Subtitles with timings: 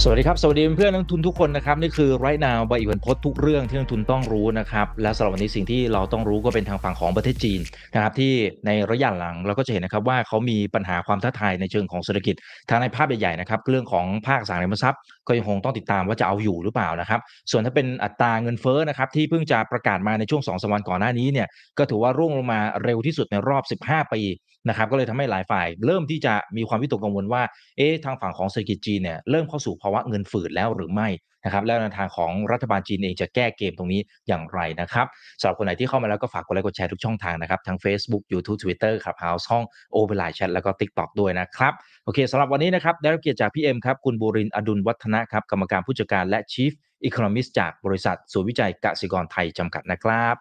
[0.00, 7.60] สวัสดีครับ สวัสดีเพื่อนนักทุนทุกคนนะครับ นี่คือไรนาวใบอีวันพดทุกเรื่องที่นักทุนต้องรู้นะครับ และสำหรับวันนี้สิ่งที่เราต้องรู้ก็เป็นทางฝั่งของประเทศจีน
[7.94, 8.32] นะครับที่
[8.66, 12.34] ในระยะหลังเราก็จะเห็นนะครับว่าเขามีปัญหาความท้าทายในเชิงของเศรษฐกิจ
[12.70, 24.22] ทางในภาพใหญ่ๆนะครับเรื่องของภาคสังหาริมทรัพย์ก็ยังคงต้องติดตามว่าจะเอาอยู่หรือเปล่านะครับ ส่วนถ้าเป็นอัตราเงินเฟ้อนะครับที่เพิ่งจะประกาศมาในช่วง2อสวันก่อนหน้านี้เนี่ยก็ถือว่าร่วงลงมาเร็วที่สุดในรอบ 15 ปี
[24.68, 27.42] นะครับก็เลยทำให้หลายฝ่าย เริ่มที่จะมีความวิตกกังวลว่า
[27.76, 31.08] เอ๊ะทางฝั่งของเศรษฐกิจจีนเนี่ยเริ่มเข้าสู่ภาวะเงินฝืดแล้วหรือไม่
[31.44, 35.06] นะครับแล้วในทางของรัฐบาลจีนเองจะแก้เกมตรงนี้อย่างไรนะครับ
[35.40, 41.72] สำหรับคนไหนที่เข้ามาแล้วก็ฝากกดไลค์กดแชร์ทุกช่องทางนะครับทั้ง Facebook YouTube Twitter Clubhouse ห้อง open LINE chat แล้วก็ TikTok ด้วยนะครับ
[42.04, 46.72] โอเคสำหรับวันนี้นะครับได้รับเกียรติจากพี่เอ็มครับคุณบุรินทร์ อดุลวัฒนะครับกรรมการผู้จัดการและ Chief
[47.08, 50.36] Economist จากบริษัทศูนย์วิจัยกสิกรไทยจำกัดนะครับ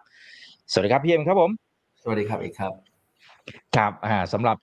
[0.72, 1.52] สวัสดีครับพี่เอ็มครับผม
[2.02, 2.91] สวัสดีครับเอกครับ
[3.76, 4.58] ครับอ่าสำหรับ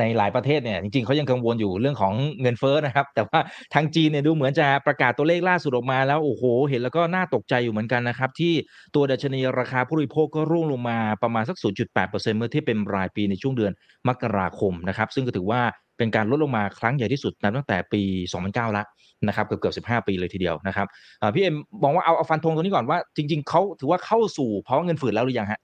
[0.00, 3.38] ในหลายประเทศเนี่ยจริงๆเขายังกังวลอยู่เรื่องของเงินเฟ้อนะครับ แต่ว่า
[3.74, 8.52] ทางจีนเนี่ยดูเหมือนจะประกาศตัวเลขล่าสุดออกมาแล้วโอ้โห เห็นแล้วก็น่าตกใจอยู่เหมือนกันนะครับ ที่
[8.94, 11.56] ตัวดัชนีราคาผู้บริโภคก็ร่วงลงมาประมาณสัก
[11.92, 13.72] 0.8%เมื่อเทียบเป็นรายปีในช่วงเดือน
[14.08, 15.60] มกราคมนะครับ ซึ่งก็ถือว่า
[15.98, 18.02] เป็นการลดลงมาครั้งใหญ่ที่สุดนับตั้งแต่ปี
[18.40, 18.84] 2009 ละ
[19.26, 20.86] นะครับเกือบเกือบ15 ปีเลยทีเดียวนะครับ
[21.34, 25.60] พี่เอ็มมองว่าเอาเอาฟันธงตรงนี้ก่อนว่าจริง ๆเขาถือว่าเข้าสู่เพราะเงินฝืดแล้วหรือยังฮะ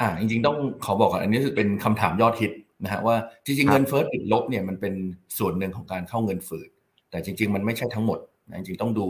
[0.00, 2.52] อ่าจริงๆต้องขอบอกก่อนอันนี้เป็นคำถามยอดฮิต
[2.84, 4.94] นะฮะว่าจริงๆเงินเฟ้อติดลบเนี่ยมันเป็น
[5.38, 6.68] ส่วนหนึ่งของการเข้าเงินฝืด
[7.10, 9.06] แต่จริง ๆ มันไม่ใช่ทั้งหมดนะจริงๆต้องดู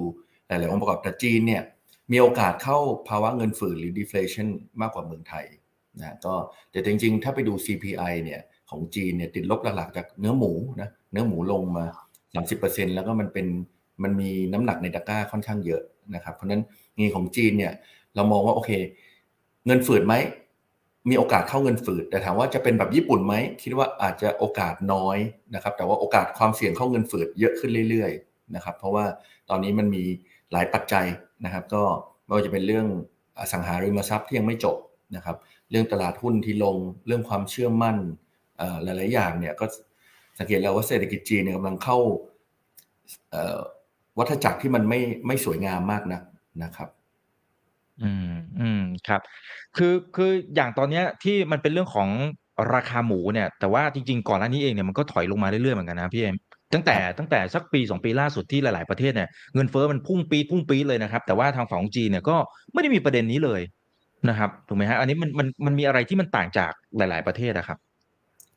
[0.48, 1.62] หลายๆองค์ประกอบแต่จีนเนี่ย
[2.12, 4.48] มีโอกาสเข้าภาวะเงินฝืดหรือ deflation
[4.80, 5.44] มากกว่าเมืองไทย
[5.98, 6.34] นะก็
[6.70, 8.40] แต่จริง ๆ ถ้าไปดู CPI เนี่ย
[8.70, 11.84] ของจีนเนี่ยติดลบหลักๆจากเนื้อหมูนะเนื้อหมูลงมา
[12.40, 13.46] 30%แล้วก็มันเป็น
[14.02, 15.82] มันมีน้ำหนักในตะกร้าค่อนข้างเยอะ
[16.14, 16.62] นะครับเพราะนั้น
[16.98, 17.72] งีของจีนเนี่ย
[18.14, 18.70] เรามองว่าโอเค
[19.66, 20.14] เงินฝืดไหม
[21.10, 25.18] มีโอกาสเข้าเงินฝืด แต่ถามว่าจะเป็นแบบญี่ปุ่นไหมคิดว่าอาจจะโอกาสน้อย
[25.54, 29.04] นะครับ แต่ว่าโอกาสความเสี่ยงเข้าเงินฝืดเยอะขึ้นเรื่อยๆนะครับ เพราะว่า
[29.50, 30.04] ตอนนี้มันมี
[30.52, 31.06] หลายปัจจัย
[31.44, 31.82] นะครับ ก็
[32.24, 32.86] ไม่ว่าจะเป็นเรื่อง
[33.38, 34.76] อสังหาริมทรัพย์ที่ยังไม่จบ
[35.16, 35.36] นะครับ
[35.70, 36.76] เรื่องตลาดหุ้นที่ลง
[37.06, 37.96] เรื่องความเชื่อมั่น
[38.82, 39.64] หลาย ๆ อย่างเนี่ยก็
[40.38, 41.98] สังเกตแล้วว่าเศรษฐกิจจีนกำลังเข้า
[44.18, 46.22] วัฏจักรที่มันไม่ไม่สวยงามมากนัก
[46.62, 46.88] นะครับ
[48.02, 49.20] อืม อืม ครับ
[49.76, 52.08] คือ คืออย่างตอนเนี้ยที่มันเป็นเรื่องของ
[52.74, 56.36] ราคาหมูเนี่ย แต่ว่าจริง ๆ ก่อนหน้านี้เองเนี่ยมันก็ถอยลงมาเรื่อยๆ เหมือนกันนะพี่เอ็ม
[56.74, 62.36] ตั้งแต่ตั้งแต่สักปีสองปีล่าสุดที่หลายๆ ประเทศเนี่ยเงินเฟ้อมันพุ่งปีดพุ่งปีดเลยนะครับ แต่ว่าทางฝั่งของจีนเนี่ยก็
[62.72, 63.60] ไม่ได้มีประเด็นนี้เลย
[64.28, 67.78] นะครับ ถูกไหมฮะ อันนี้มัน มัน มันมีอะไรที่มันต่างจากหลาย ๆ ประเทศนะครับ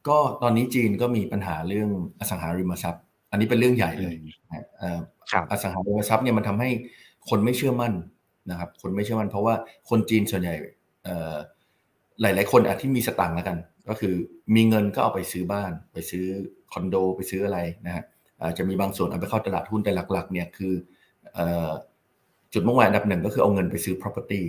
[0.07, 1.89] ก็ตอนนี้จีนก็มีปัญหาเรื่อง
[2.19, 4.15] อสังหาริมทรัพย์ อันนี้เป็นเรื่องใหญ่เลย
[5.51, 6.69] อสังหาริมทรัพย์เนี่ยมันทำให้
[7.29, 7.93] คนไม่เชื่อมั่น
[8.49, 9.55] นะครับคนไม่เชื่อมันเพราะว่า
[9.89, 10.55] คนจีนส่วนใหญ่
[12.21, 13.57] หลาย ๆ คนอาที่มีสตังค์แล้วกัน
[13.89, 14.13] ก็คือ
[14.55, 16.25] มีเงินก็เอาไปซื้อบ้าน ไปซื้อ
[16.73, 18.03] คอนโดไปซื้ออะไรนะฮะ
[18.57, 20.73] จะมีบางส่วนเอาไปเข้าตลาดหุ้นแต่หลัก ๆ เนี่ยคือ
[22.53, 24.41] จุดมุ่งหมายอันดับหนึ่งก็คือเอาเงินไปซื้อ property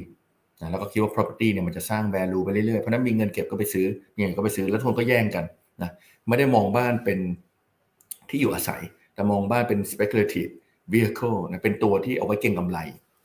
[0.61, 5.45] นะแล้วก็คิดว่า property เนี่ยมันจะสร้าง value ไปเรื่อย ๆ เพราะนั้นมีเงินเก็บก็ไปซื้อมีเงินก็ไปซื้อแล้วทุนก็แย่งกัน
[5.83, 5.91] นะ
[6.29, 7.19] ไม่ได้มองบ้านเป็น
[8.31, 8.83] ที่อยู่อาศัย
[9.15, 10.51] แต่มองบ้านเป็น speculative
[10.93, 12.79] vehicle นะเป็นตัวที่เอาไว้เก็งกำไร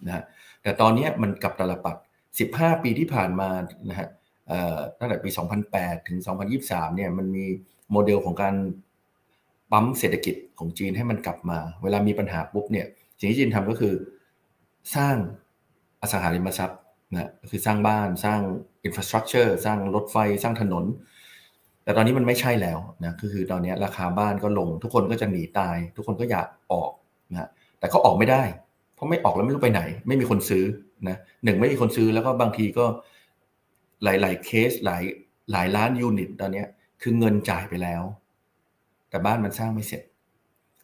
[0.06, 0.24] นะ
[0.64, 1.96] แต่ตอนนี้มันกลับตลปัด
[2.40, 3.50] 15 ปีที่ผ่านมา
[3.90, 4.10] นะฮะ
[5.00, 5.30] ตั้งแต่ปี
[5.70, 6.18] 2008 ถึง
[6.58, 7.46] 2023 เนี่ยมันมี
[7.92, 8.56] โมเดลของการ
[9.72, 12.88] ปั๊มเศรษฐกิจของจีนให้มันกลับมา เวลามีปัญหาปุ๊บเนี่ย
[13.20, 13.94] สิ่งที่จีนทำก็คือ
[14.96, 15.16] สร้าง
[16.02, 16.80] อสังหาริมทรัพย์
[17.14, 18.40] นะคือสร้างบ้านสร้าง
[18.84, 20.86] อินฟราสตรักเจอร์สร้างรถไฟสร้างถนน
[21.84, 26.92] แต่ตอนนี้มันไม่ใช่แล้วนะคือตอนนี้ราคาบ้านก็ลง ทุกคนก็จะหนีตาย ทุกคนก็อยากออก
[27.32, 28.44] นะแต่ก็ออกไม่ได้
[28.96, 30.64] เพราะไม่ออกแล้วไม่รู้ไปไหน ไม่มีคนซื้อ
[31.10, 32.86] นะหนึ่งไม่มีคนซื้อแล้วก็บางทีก็
[34.04, 35.04] หลาย ๆ เคสหลาย
[35.52, 36.64] หลายล้านยูนิตตอนนี้
[37.02, 38.04] คือเงินจ่ายไปแล้ว
[39.10, 40.04] แต่บ้านมันสร้างไม่เสร็จ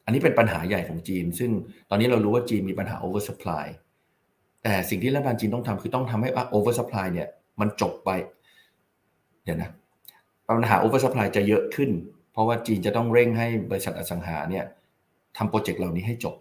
[0.05, 1.51] อันนี้เป็นปัญหาใหญ่ของจีน ซึ่ง
[1.89, 3.65] ตอนนี้เรารู้ว่าจีนมีปัญหา over supply
[4.63, 7.27] แต่สิ่งที่รัฐบาลจีนต้องทำคือต้องทำให้ over supply เนี่ย
[7.59, 8.09] มันจบไป
[9.43, 9.69] เดี๋ยวนะ
[10.47, 11.89] ปัญหา over supply จะเยอะขึ้น
[12.31, 14.65] เพราะว่าจีนจะต้องเร่งให้บริษัทอสังหาเนี่ย
[15.37, 16.35] ทำโปรเจกต์เหล่านี้ให้จบ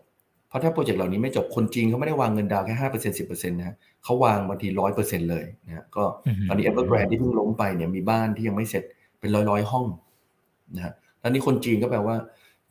[0.49, 6.05] เพราะถ้าโปรเจกต์เหล่านี้ไม่จบคนจีนเขาไม่ได้วางเงินดาวแค่ห้าเปอร์เซ็นสิบเปอร์เซ็นต์นะเขาวางบางทีร้อยเปอร์เซ็นเลยนะก็
[6.49, 8.85] ตอนนี้ Evergrande ที่เพิ่งล้มไปเนี่ยมีบ้านที่ยังไม่เสร็จ
[9.21, 9.87] เป็นร้อยร้อยห้อง
[10.77, 10.93] นะฮะ
[11.23, 12.17] ตอนนี้คนจีนก็แปลว่า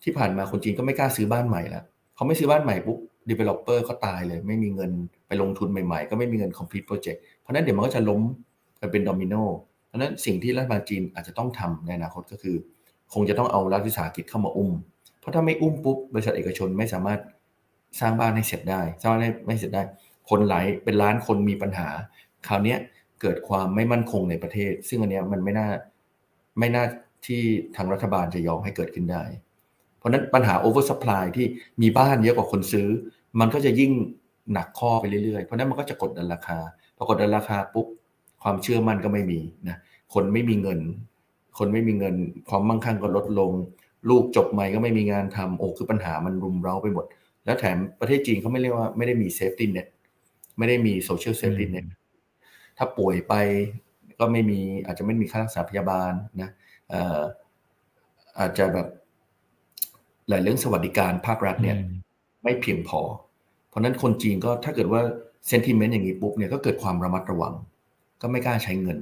[0.03, 1.83] ที่ผ่านมาคนจีนก็ไม่กล้าซื้อบ้านใหม่แล้ว
[2.15, 2.97] เขาไม่ซื้อบ้านใหม่ปุ๊บ
[3.29, 4.91] developer เขาตายเลย ไม่มีเงิน
[5.27, 8.21] ไปลงทุนใหม่ๆ ก็ไม่มีเงิน complete project เพราะนั้นเดี๋ยวมันก็จะล้ม
[8.79, 9.35] ไปเป็นโดมิโน
[9.87, 12.55] เพราะนั้นสิ่งที่รัฐบาลจีนอาจจะต้องทำในอนาคตก็คือ
[13.13, 14.71] คงจะต้องเอารัฐวิสาหกิจเข้ามาอุ้ม
[15.19, 17.19] เพราะถ้าไม่อุ้มปุ๊บบริษัทเอกชนไม่สามารถ
[17.99, 19.83] สร้างบ้านให้เสร็จได้สร้างบ้านให้ไม่เสร็จได้
[20.29, 21.87] คนหลายเป็นล้านคนมีปัญหา
[22.47, 22.75] คราวนี้
[23.21, 25.67] เกิดความไม่มั่นคงในประเทศ ซึ่งอันนี้มันไม่น่า
[26.59, 26.83] ไม่น่า
[27.25, 27.41] ที่
[27.75, 29.23] ทางรัฐบาลจะยอมให้เกิดขึ้นได้
[29.97, 31.45] เพราะนั้นปัญหา over supply ที่
[31.81, 32.87] มีบ้านเยอะกว่าคนซื้อ
[33.39, 33.91] มันก็จะยิ่ง
[34.53, 36.59] หนักข้อไปเรื่อยๆ เพราะนั้นมันก็จะกดดันราคา
[36.97, 37.87] พอกดดันราคาปุ๊บ
[38.43, 39.77] ความเชื่อมั่นก็ไม่มีนะ
[40.13, 40.79] คนไม่มีเงิน
[41.57, 42.15] คนไม่มีเงิน
[42.49, 43.51] ความมั่งคั่งก็ลดลง
[44.09, 47.05] ลูกจบใหม่ก็ไม่มีงานทำโอ้คือปัญหามันรุมเร้าไปหมด
[47.47, 49.87] แล้วแถมประเทศจีนเขาไม่เรียกว่าไม่ได้มี safety net
[50.57, 51.85] ไม่ได้มี social safety net
[52.77, 53.33] ถ้าป่วยไป
[54.19, 56.49] ก็ไม่มีอาจจะไม่มีค่ารักษาพยาบาลนะ
[58.39, 58.87] อาจจะแบบ
[60.29, 61.77] หลายเรื่องสวัสดิการภาครัฐเนี่ย
[62.43, 63.01] ไม่เพียงพอ
[63.69, 65.01] เพราะนั้นคนจีนก็ถ้าเกิดว่า
[65.47, 67.53] sentiment อย่างนี้ปุ๊บเนี่ยก็เกิดความระมัดระวัง
[68.21, 68.99] ก็ไม่กล้าใช้เงิน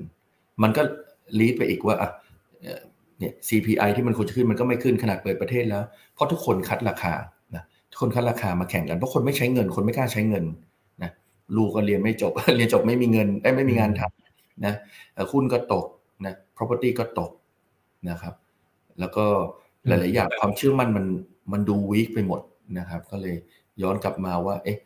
[0.64, 0.82] มันก็
[1.40, 2.10] lead ไปอีกว่าอะ
[3.20, 5.84] เนี่ย CPI ที่มันควรจะขึ้นมันก็ไม่ขึ้นขนาดเปิดประเทศแล้ว
[6.14, 7.35] เพราะทุกคน cut ราคานะทุก
[8.00, 10.46] คนคัดราคามาแข่งกันเพราะคนไม่ใช้เงิน คนไม่กล้าใช้เงิน
[11.04, 11.12] นะ
[11.56, 14.74] ลูกก็เรียนไม่จบ เรียนจบไม่มีเงินไม่มีงานทำนะ
[15.32, 15.86] หุ้นก็ตก
[16.26, 17.32] นะ property ก็ตก
[18.10, 18.34] นะครับ
[19.00, 19.26] แล้วก็
[19.88, 21.06] หลาย ๆ อย่างความเชื่อมั่นมัน
[21.52, 22.42] มันดูวิกไปหมด
[22.80, 23.36] นะครับ ก็เลย
[23.82, 24.78] ย้อนกลับมาว่าเอ๊ะ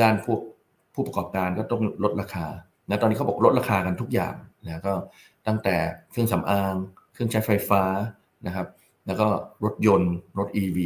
[0.00, 0.40] ด้านพวก
[0.94, 2.46] ผู้ประกอบการก็ต้องลดราคา
[2.88, 4.34] นะตอนนี้เขาบอกลดราคากันทุกอย่าง
[4.64, 4.92] นะก็
[5.46, 5.76] ตั้งแต่
[6.10, 6.74] เครื่องสำอาง
[7.12, 7.82] เครื่องใช้ไฟฟ้า
[8.46, 8.66] นะครับ
[9.06, 9.26] แล้วก็
[9.64, 10.78] รถยนต์รถ EV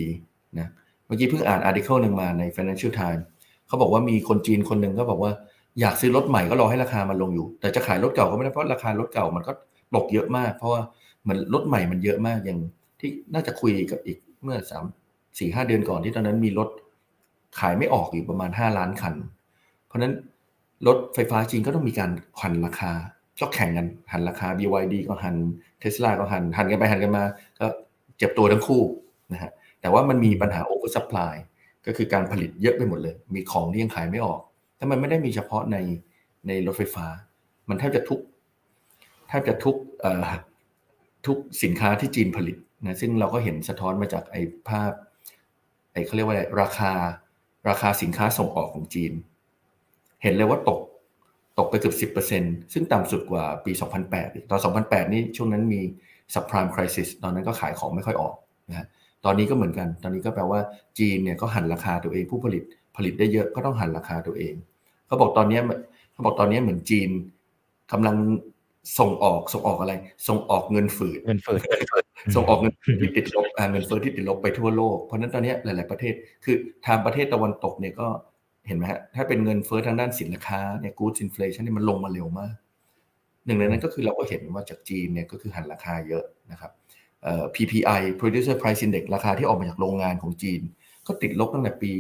[0.61, 0.69] นะ
[1.07, 3.23] เมื่อกี้เพิ่งอ่านอาร์ติเคิลหนึ่งมาใน Financial Times
[3.67, 5.33] เขาบอกว่ามีคนจีนคนหนึ่งก็บอกว่า
[5.81, 9.53] อยากซื้อรถใหม่ก็รอให้ราคามันลงอยู่ แต่จะขายรถเก่าก็ไม่ได้เพราะราคารถเก่ามันก็
[9.95, 10.83] ตกเยอะมาก เพราะว่า
[11.29, 12.59] มือนรถใหม่มันเยอะมากอย่าง
[13.01, 14.85] ที่น่าจะคุยกับอีกเมื่อสาม
[15.39, 16.69] สี่ห้าเดือนก่อนที่ตอนนั้นมีรถ
[17.59, 19.15] ขายไม่ออกอยู่ประมาณห้าล้านคัน
[19.87, 20.15] เพราะนั้น
[20.87, 22.11] รถไฟฟ้าจีนก็ต้องมีการ
[22.43, 22.93] หันราคา
[23.41, 25.37] ก็แข่งกันหันราคา BYD ก็หัน
[25.81, 27.25] เทสลาก็หันหันกันไปหันกันมา
[27.59, 27.67] ก็
[28.19, 28.83] เจ็บตัวทั้งคู่
[29.33, 31.35] นะฮะ แต่ว่ามันมีปัญหา over supply
[31.87, 34.41] ก็คือการผลิตเยอะไปหมดเลย มีของที่ยังขายไม่ออก
[34.77, 35.77] แต่มันไม่ได้มีเฉพาะใน
[36.47, 37.07] ในรถไฟฟ้า
[37.69, 38.21] มันแทบจะทุก
[39.29, 39.77] แทบจะทุก
[41.27, 44.93] ทุกสินค้าที่จีนผลิตนะซึ่งเราก็เห็นสะท้อนมาจากไอ้ภาพ
[45.93, 46.93] ไอ้เขาเรียกว่าอะไรราคา
[47.69, 49.13] ราคาสินค้าส่งออกของจีน
[50.23, 50.81] เห็นเลยว่าตก
[51.59, 53.73] ตกไปเกือบสิบเปอร์เซ็นซึ่งต่ำสุดกว่าปี
[54.11, 55.81] 2008 ตอน 2008 นี่ช่วงนั้นมี
[56.35, 58.35] subprime crisis ตอนนั้นก็ขายของไม่ค่อยออก
[58.71, 58.87] นะ
[59.27, 60.61] ตอนนี้ก็เหมือนกัน ตอนนี้ก็แปลว่า
[60.99, 62.63] จีนเนี่ยก็หันราคาตัวเองผู้ผลิต
[62.97, 64.55] ผลิตได้เยอะก็ต้องหันราคาตัวเอง
[65.07, 65.59] เขาบอกตอนนี้
[66.13, 67.11] เขาบอกตอนนี้เหมือนจีน
[67.93, 68.17] กำลัง
[68.99, 69.95] ส่งออกส่งออกอะไร
[70.29, 71.61] ส่งออกเงินฝืดเงินฝืด
[72.35, 76.15] ส่งออกเงินที่ติดลบเงินเฟ้อที่ติดลบไปทั่วโลกเพราะนั้นตอนนี้หลาย ๆประเทศ
[76.45, 76.57] คือ
[76.87, 78.09] ทางประเทศตะวันตกเนี่ยก็
[78.69, 82.55] เห็นไหมฮะถ้าเป็นเงินเฟ้อทางด้านสินค้าเนี่ย goods inflation เนี่ยมันลงมาเร็วมาก
[83.47, 86.71] หนึ่งในนั้นก็คือเราก็เห็นว่าจากจีนเนี่ยก็คือหันราคาเยอะนะครับ
[87.55, 90.61] PPI producer price index ราคาที่ออกมาจากโรงงานของจีน
[91.07, 91.93] ก็ติดลบตั้งแต่ปี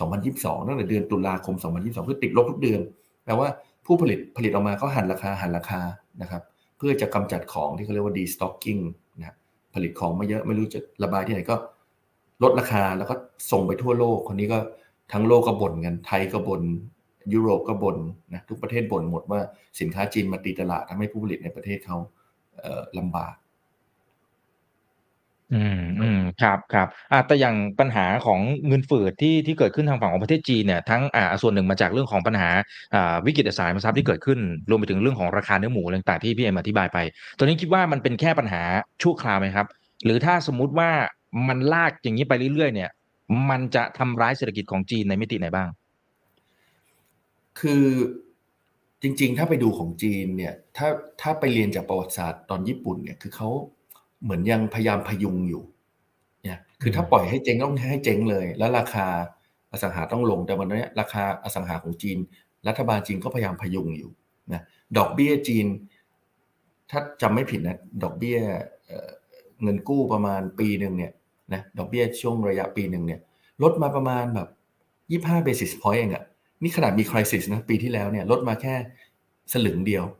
[0.00, 2.80] 2022 ตั้งแต่เดือนตุลาคม 2022 คือติดลบทุกเดือน
[3.24, 3.48] แปลว่า
[3.86, 5.80] ผู้ผลิตผลิตออกมาก็หันราคาหันราคา
[6.22, 6.42] นะครับ
[6.76, 8.82] เพื่อจะกำจัดของที่เขาเรียกว่า destocking
[9.18, 9.36] นะ
[9.74, 11.56] ผลิตของมาเยอะไม่รู้จะระบายที่ไหนก็
[12.42, 13.14] ลดราคาแล้วก็
[13.50, 14.58] ส่งไปทั่วโลก คนนี้ก็
[15.12, 16.62] ทั้งโลกก็บ่นกัน ไทยก็บน่น
[17.34, 17.98] ยุโรปก็บ่น
[18.32, 19.40] นะทุกประเทศบ่นหมดว่า
[19.80, 21.96] สินค้าจีนมาตีตลาดทำให้ผู้ผลิตในประเทศเขา
[22.58, 23.34] เลำบาก
[25.54, 32.50] อืม อืม ครับ ครับ อ่า แต่อย่างปัญหาของเงินฝืดที่ ที่เกิดขึ้นทางฝั่งของประเทศจีนเนี่ย ทั้ง อ่า ส่วนหนึ่งมาจากเรื่องของปัญหา
[32.94, 34.38] อ่า วิกฤตสายมาทรัพย์ที่เกิดขึ้น
[34.70, 36.98] รวมไปถึงเรื่องของราคาเนื้อหมูต่าง ๆ ที่พี่เอ็มอธิบายไป
[37.38, 38.62] ตอนนี้คิดว่ามันเป็นแค่ปัญหา
[39.02, 39.66] ชั่วคราวไหมครับ
[40.04, 40.90] หรือถ้าสมมุติว่า
[41.48, 42.90] มันลากอย่างนี้ไปเรื่อย ๆ เนี่ย
[43.50, 45.68] มันจะทำร้ายเศรษฐกิจของจีนในมิติไหนบ้าง
[47.60, 47.84] คือ
[49.02, 50.88] จริง ๆ ถ้าไปดูของจีนเนี่ย ถ้า
[51.20, 53.48] ถ้าไปเรียนจากประวัติศาสตร์ตอนญี่ปุ่นเนี่ย คือเขา
[54.22, 55.62] เหมือนยังพยายามพยุงอยู่
[56.42, 59.06] เนี่ยคือถ้าปล่อยให้เจ๊งต้องให้เจ๊งเลย แล้วราคา
[59.72, 62.18] อสังหาต้องลงแต่วันนี้ราคาอสังหาของจีน
[62.68, 64.10] รัฐบาลจีนก็พยายามพยุงอยู่
[64.52, 64.62] นะ
[64.98, 65.66] ดอกเบี้ยจีน
[66.90, 68.38] ถ้าจำไม่ผิดนะดอกเบี้ย
[69.62, 71.12] เงินกู้ประมาณปีหนึ่งเนี่ย
[71.52, 73.20] นะดอกเบี้ยช่วงระยะปีหนึ่งเนี่ย
[73.62, 74.48] ลดมาประมาณแบบ
[75.10, 76.24] ยี่ห้าเบสิสพอยต์เองอะ
[76.62, 78.74] นี่ขนาดมีคริสิสนะปีที่แล้วเนี่ยลดมาแค่
[79.52, 80.16] สลึงเดียวนะ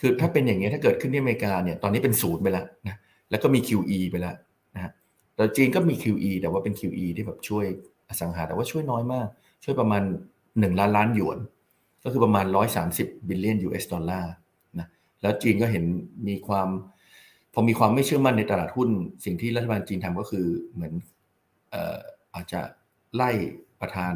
[0.00, 2.96] คือถ้าเป็นอย่างเงี้ยถ้าเกิดขึ้นที่อเมริกาเนี่ยตอนนี้เป็นศูนย์ไปแล้วนะ
[3.30, 4.34] แล้วก็มี QE ไปแล้ว
[4.74, 4.92] นะฮะ
[5.34, 7.64] แต่จีนก็มี QE แต่ว่าเป็น QE ที่แบบช่วย
[8.08, 9.26] อสังหาแต่ว่าช่วยน้อยมาก
[9.64, 10.02] ช่วยประมาณ
[10.42, 11.38] 1 ล้านล้านหยวน
[12.04, 12.46] ก็คือประมาณ
[12.86, 14.32] 130 บิลเลียน US ดอลลาร์
[14.78, 14.86] นะ
[15.22, 15.84] แล้วจีนก็เห็น
[16.28, 16.68] มีความ
[17.54, 18.88] พอมีความไม่เชื่อมั่นในตลาดหุ้น
[19.24, 20.92] สิ่งที่รัฐบาลจีนทำก็คือเหมือน
[22.34, 22.60] อาจจะ
[23.14, 23.30] ไล่
[23.80, 24.14] ประธาน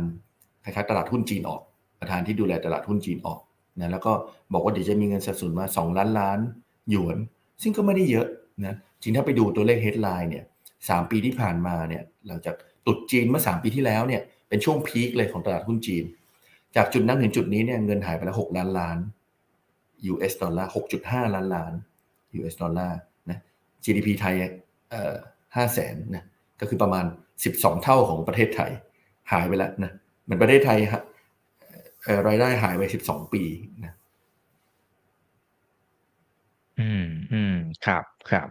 [0.64, 1.62] คล้ายๆตลาดหุ้นจีนออก
[2.00, 3.41] ประธานที่ดูแลตลาดหุ้นจีนออก
[3.81, 4.12] นะแล้วก็
[4.52, 6.38] บอกว่าเดี๋ยวจะมีเงินสนับสนุนมา 2 ล้านล้าน
[6.90, 7.16] หยวน
[7.62, 8.26] ซึ่งก็ไม่ได้เยอะ
[8.66, 10.45] นะจริงถ้าไปดูตัวเลข headline เนี่ย
[10.88, 16.04] สามปีที่ผ่านมาเนี่ยหลังจากตุดจีนเมื่อ 3 ปีที่แล้วเนี่ยเป็นช่วงพีคเลยของตลาดหุ้นจีน
[16.76, 18.99] จากจุดนั้นถึงจุดนี้เนี่ยเงินหายไปแล้วหกล้านล้าน
[20.12, 21.73] US ดอลลาร์หกจุดห้าล้านล้าน
[22.38, 22.99] US ดอลลาร์
[23.31, 23.38] นะ
[23.85, 24.35] GDP ไทย
[24.90, 25.14] เอ่อ
[25.57, 26.25] ห้าแสนนะ
[26.61, 27.04] ก็คือประมาณ
[27.45, 28.71] สิบสองเท่าของประเทศไทย
[29.33, 29.93] หายไปแล้วนะ
[30.25, 31.02] เหมือนประเทศไทยฮะ
[32.28, 33.42] รายได้หายไปสิบสองปี
[33.84, 33.94] นะ
[36.80, 37.56] อืมอืม
[37.87, 38.49] ครับครับ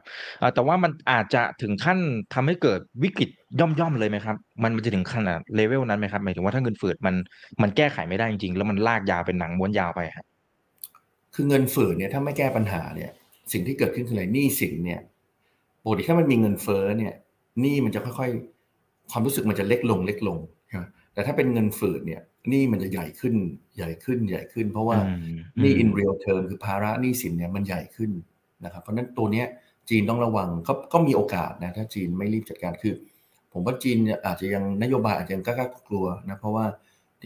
[0.54, 1.98] แต่ว่ามันอาจจะถึงขั้น
[2.34, 3.30] ทำให้เกิดวิกฤต
[3.60, 7.16] ย่อมๆเลยไหมครับ มันมันจะถึงขนาดเลเวลนั้นไหมครับหมายถึงว่าถ้าเงินฝืดมัน
[7.62, 10.26] มันแก้ไขไม่ได้จริงๆ แล้วมันลากยาวเป็นหนังม้วนยาวไปครับ
[11.36, 13.12] คือเงินฝืดเนี่ยถ้าไม่แก้ปัญหาเนี่ย
[13.52, 15.02] สิ่งที่เกิดขึ้นคืออะไรหนี้สินเนี่ย
[15.84, 17.14] ปกติถ้ามันมีเงินเฟ้อเนี่ย
[17.62, 20.38] หนี้มันจะค่อยๆ ความรู้สึกมันจะเล็กลงเล็กลง
[21.14, 23.36] แต่ถ้าเป็นเงินฝืดเนี่ยห นี้มันจะใหญ่ขึ้น
[23.78, 24.98] ใหญ่ขึ้นใหญ่ขึ้น เพราะว่า
[25.60, 28.12] หนี้ in real term คือภาระหนี้สินเนี่ยมันใหญ่ขึ้น
[28.66, 29.48] นะครับ เพราะนั้นตัวเนี้ย
[29.90, 32.96] จีนต้องระวังก็ก็มีโอกาสนะถ้าจีนไม่รีบจัดการคือ
[33.54, 36.66] ผมว่าจีนอาจจะยังนโยบายอาจจะยังกล้ากลัวนะเพราะว่า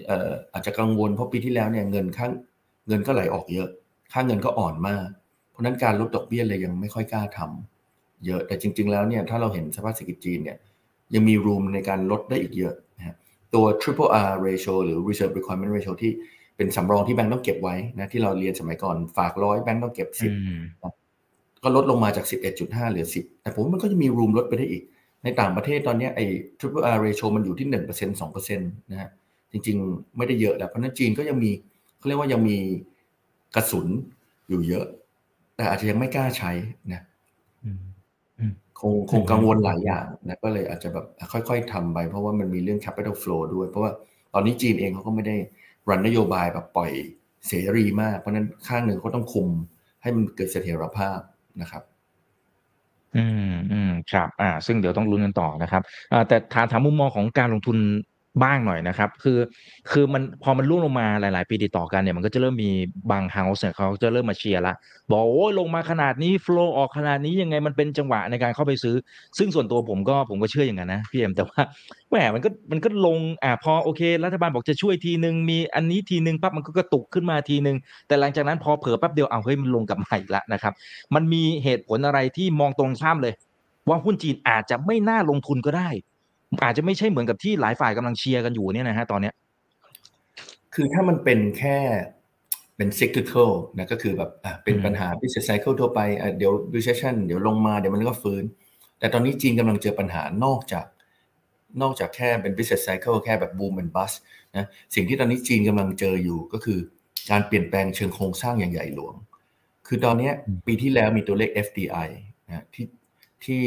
[0.08, 2.32] เอ่ออาจจะกังวลเพราะปีที่แล้วเนี่ยเงินข้าง
[2.88, 3.70] เงินก็ไหลออกเยอะ
[4.12, 5.08] ค่าเงินก็อ่อนมาก
[5.52, 10.58] เพราะนั้นการลดดอกเบี้ยเลยยังไม่ค่อยกล้าทำเยอะแต่จริง ๆ แล้วเนี่ยถ้าเราเห็นสภาพเศรษฐกิจจีนเนี่ย
[11.14, 12.87] ยังมีรูมในการลดได้อีกเยอะนะ
[13.54, 16.12] ตัว triple R ratio หรือ reserve requirement ratio ที่
[16.58, 20.32] เป็นสำรองที่แบงก์ต้องเก็บไว้นะที่เราเรียนสมัยก่อนฝากร้อยแบงก์ต้องเก็บสิบ
[21.64, 22.26] ก็ลดลงมาจาก
[22.58, 24.84] 11.5 เหลือ 10 แต่ผมมันก็จะมีรูมลดไปได้อีก
[25.24, 26.26] ในต่างประเทศตอนนี้ไอ้
[26.60, 29.10] triple R ratio มันอยู่ที่ 1% 2%นะฮะ
[29.52, 31.52] จริงๆ ไม่ได้เยอะแล้วเพราะนั้นจีนก็ยังมี
[31.98, 32.58] เขาเรียกว่ายังมี
[33.56, 33.88] กระสุน
[34.50, 34.86] อยู่เยอะ
[35.56, 36.52] แต่อาจจะยังไม่กล้าใช้
[36.94, 37.02] นะ
[38.80, 43.92] คงคงกังวลหลายอย่างนะก็เลยอาจจะแบบค่อยๆทำไปเพราะว่ามันมีเรื่อง capital flow ด้วย เพราะว่า
[44.34, 45.36] ตอนนี้จีนเองเขาก็ไม่ได้
[45.90, 46.92] รันนโยบายแบบปล่อย
[47.48, 49.48] เสรีมาก เพราะนั้นข้างหนึ่งเขาต้องคุม
[50.02, 51.20] ให้มันเกิดเสถียรภาพ
[51.62, 51.84] นะครับ
[53.18, 55.82] อืมอืมครับ อ่า ซึ่งเดี๋ยวต้องลุ้นกันต่อนะครับ
[56.12, 57.78] อ่าแต่ถามถามมุมมองของการลงทุน
[58.44, 59.40] บ้างหน่อยนะครับ คือ
[59.92, 62.72] คือมันพอมันล่วงลงมาหลาย ๆ ปีติดต่อกันเนี่ยมันก็จะเริ่มมี
[63.12, 64.74] บางเฮาส์เนี่ยเขาจะเริ่มมาเชียร์ละ
[65.12, 68.96] บอกโอ้ลงมาขนาดนี้ฟล์ออกขนาดนี้ยังไงมันเป็นจังหวะในการเข้าไปซื้อ
[69.38, 71.62] ซึ่งส่วนตัวผมก็ผมก็เชื่ออย่างนั้นนะพี่เอ็มแต่ว่า
[72.10, 77.78] แหมมันก็มันก็ลงอ่าพอโอเค รัฐบาลบอกจะช่วยทีหนึ่งมีอันนี้ทีหนึ่งปั๊บมันก็กระตุกขึ้นมาทีหนึ่ง
[78.08, 80.74] แต่หลังจากนั้นพอเผลอแป๊บเดียวเอาเฮ้ยมันลงกลับใหม่ละนะครับ
[81.16, 83.34] มันมีเหตุผลอะไรที่มองตรงข้ามเลย
[83.90, 85.90] ว่าหุ้นจีนอาจจะไม่น่าลงทุนก็ได้
[86.64, 89.34] อาจจะไม่ใช่เหมือนกับที่หลายฝ่ายกำลังเชียร์กันอยู่เนี่ยนะฮะตอนเนี้ย
[90.76, 91.78] คือถ้ามันเป็นแค่
[92.78, 98.44] เป็น cyclical นะก็คือแบบอะเป็นปัญหา business cycle ทั่วไปอะเดี๋ยว recession เดี๋ยวลงมาเดี๋ยวมันก็ฟื้น
[99.00, 100.86] แต่ตอนนี้จีนกำลังเจอปัญหานอกจาก
[101.82, 104.16] นอกจากแค่เป็น business cycle แค่แบบ boom and bust
[104.56, 106.80] นะสิ่งที่ตอนนี้จีนกำลังเจออยู่ก็คือ
[107.32, 109.14] การเปลี่ยนแปลงเชิงโครงสร้างอย่างใหญ่หลวง
[109.88, 110.32] คือตอนนี้
[110.68, 112.10] ปีที่แล้วมีตัวเลข FDI
[112.48, 112.86] นะที่
[113.46, 113.62] ที่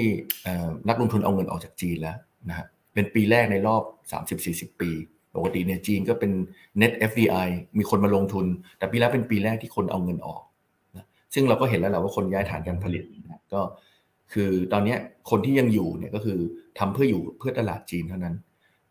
[0.89, 2.17] นักลงทุนเอาเงินออกจากจีนแล้ว
[2.49, 3.83] นะฮะเป็นปีแรกในรอบ
[4.73, 4.91] 30-40 ปี
[5.37, 6.33] ปกติเนี่ยจีนก็เป็น
[6.81, 8.47] net FDI มีคนมาลงทุน
[8.79, 10.43] แต่ปีแล้วเป็นปีแรกที่คนเอาเงินออก
[10.97, 13.61] นะซึ่งเราก็เห็นแล้วแหละว่าคนย้ายฐานการผลิตนะก็
[14.33, 14.97] คือตอนนี้
[15.31, 16.39] คนที่ยังอยู่เนี่ยก็คือ
[16.79, 18.35] ทำเพื่ออยู่เพื่อตลาดจีนเท่านั้น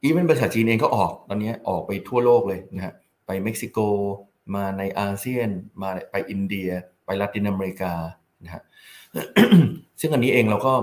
[0.03, 2.93] even บริษัทจีนเองก็ออกตอนนี้ออกไปทั่วโลกเลยนะฮะ
[3.25, 3.77] ไปเม็กซิโก
[4.55, 5.49] มาในอาเซียน
[5.81, 6.69] มาไปอินเดีย
[7.05, 7.93] ไปลาตินอเมริกา
[8.43, 8.63] นะฮะ
[10.01, 10.73] ซึ่งอันนี้เองเราก็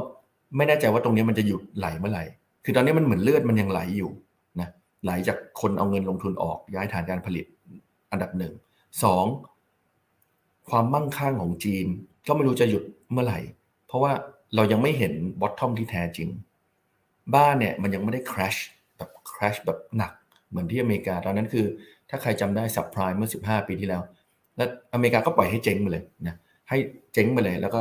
[0.56, 2.24] ไม่แน่ใจว่าตรงนี้มันจะหยุดไหลเมื่อไหร่
[2.66, 4.10] คือตอนนี้มันเหมือนเลือดมันยังไหลอยู่
[4.60, 4.68] นะ
[5.04, 7.46] ไหลจากคนเอาเงินลงทุนออกย้ายฐานการผลิต
[8.10, 8.52] อันดับหนึ่ง
[9.02, 9.24] สอง
[10.70, 11.86] ความมั่งคั่งของจีน
[12.26, 12.82] ก็ไม่รู้จะหยุด
[13.12, 13.38] เมื่อไหร่
[13.86, 14.12] เพราะว่า
[14.54, 16.28] เรายังไม่เห็นบอททอมที่แท้จริง
[17.34, 18.56] บ้านเนี่ยมันยังไม่ได้คราช
[18.96, 20.12] แบบคราชแบบหนัก
[20.48, 21.66] เหมือนที่อเมริกา ตอนนั้นคือ
[22.10, 24.02] ถ้าใครจำได้สับพรายเมื่อ 15 ปีที่แล้ว
[24.56, 26.36] แล้วอเมริกาก็ปล่อยให้เจ๊งไปเลยนะ
[26.68, 26.78] ให้
[27.12, 27.80] เจ๊งไปเลย แล้วก็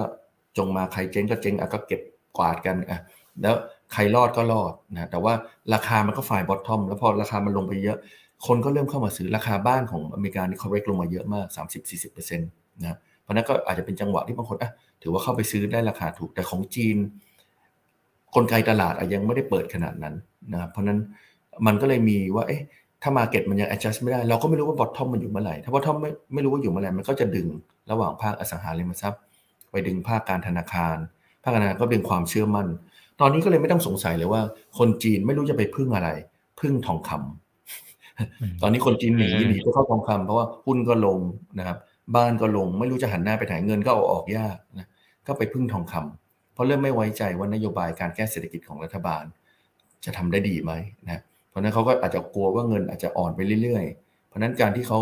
[0.58, 2.02] จงมาใครเจ๊งก็เจ๊งอะก็เก็บ
[2.38, 3.00] กวาดกันอะ
[3.42, 3.56] แล้ว
[3.96, 5.34] ใครรอดก็รอดนะแต่ว่า
[5.74, 7.98] ราคามันก็ฝ่ายบอททอมแล้วพอราคามันลงไปเยอะ
[8.48, 11.46] คนก็เริ่มเข้ามาซื้อราคาบ้านของอเมริกานี่เขาเรกลงมาเยอะมาก
[11.94, 14.72] 30-40%นะเพราะนั้นก็อาจจะเป็นจังหวะที่บางคนอะ
[15.02, 16.98] ถือว่าเข้าไปซื้อได้ราคาถูกแต่ของจีน
[18.36, 20.16] กลไกตลาดยังไม่ได้เปิดขนาดนั้น
[20.54, 21.00] นะเพราะนั้น
[21.66, 22.62] มันก็เลยมีว่าเอ๊ะ
[23.02, 27.48] ถ้ามาเก็ตมันยัง adjust ไม่ได้ เราก็ไม่รู้ว่าบอททอมมันอยู่เมื่อไหร่ ถ้าบอททอมไม่ไม่รู้ว่าอยู่เมื่อไหร่ มันก็จะดึง
[27.92, 29.22] ระหว่างภาคอสังหาริมทรัพย์
[29.72, 30.98] ไปดึงภาคการธนาคาร
[31.44, 32.68] ภาคธนาคารก็ดึงความเชื่อมั่น
[33.22, 34.42] ตอนนี้ก็เลยไม่ต้องสงสัยเลยว่า
[34.78, 36.10] คนจีนไม่รู้จะไปพึ่งอะไร
[36.60, 41.20] พึ่งทองคำตอนนี้คนจีนหนีหนีไปเข้าทองคำเพราะว่าหุ้นก็ลง
[41.60, 41.78] นะครับ
[42.16, 44.88] บ้านก็ลง ไม่รู้จะหันหน้าไปไหนเงินก็เอาออกยากนะ
[45.28, 49.24] ก็ไปพึ่งทองคำเพราะเริ่มไม่ไว้ใจว่านโยบายการแก้เศรษฐกิจของรัฐบาล
[50.06, 50.72] จะทำได้ดีไหม
[51.06, 55.00] นะเพราะนั้นเขาก็อาจจะกลัวว่าเงินอาจจะอ่อนไปเรื่อยๆ เพราะนั้นการที่เขา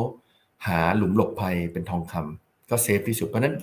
[0.68, 3.56] หาหลุมหลบภัยเป็นทองคำก็เซฟที่สุดเพราะนั้น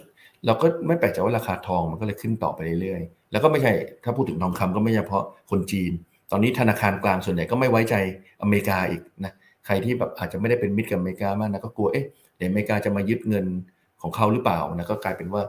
[0.47, 3.72] เราก็ไม่แปลกใจว่าราคาทองมันก็เลยขึ้นต่อไปเรื่อยๆ แล้วก็ไม่ใช่
[4.04, 5.92] ถ้าพูดถึงทองคำก็ไม่เฉพาะคนจีน
[6.30, 7.94] ตอนนี้ธนาคารกลางส่วนใหญ่ก็ไม่ไว้ใจ
[8.42, 9.32] อเมริกาอีกนะ
[9.66, 12.06] ใครที่แบบอาจจะไม่ได้เป็นมิตรกับอเมริกามากนะก็กลัวเอ๊ะ
[12.37, 13.46] เดี๋ยวอเมริกาจะมายึดเงิน
[14.02, 15.42] ของเขาหรือเปล่านะก็กลายเป็นว่า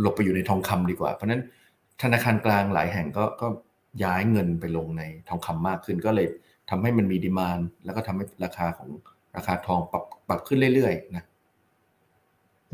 [0.00, 1.42] หลบไปอยู่ในทองคำดีกว่า เพราะนั้น
[2.02, 3.46] ธนาคารกลางหลายแห่งก็ก็
[4.04, 6.26] ย้ายเงินไปลงในทองคำมากขึ้น ก็เลย
[6.70, 8.88] ทำให้มันมีดีมานแล้วก็ทำให้ราคาของ
[9.36, 11.24] ราคาทองปรับปรับขึ้นเรื่อยๆนะ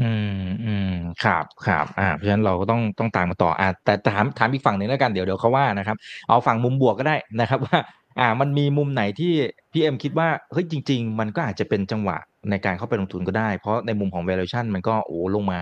[0.03, 0.11] อื
[0.43, 0.93] มอืม
[1.25, 5.97] ครับครับอ่าเพราะฉะนั้นเราก็ต้องต้องตามมาต่ออ่าแต่ถามถามอีกฝั่งหนึ่งแล้วกันเดี๋ยวเดี๋ยวเขาว่านะครับ
[6.29, 7.79] เอาฝั่งมุมบวกก็ได้นะครับว่า
[8.21, 9.33] อ่า มันมีมุมไหนที่
[9.73, 12.17] พี่เอ็มคิดว่าเฮ้ยจริง ๆ มันก็อาจจะเป็นจังหวะ
[12.51, 15.61] ในการเข้าไปลงทุนก็ได้ เพราะในมุมของ valuation มันก็โอ้ลงมา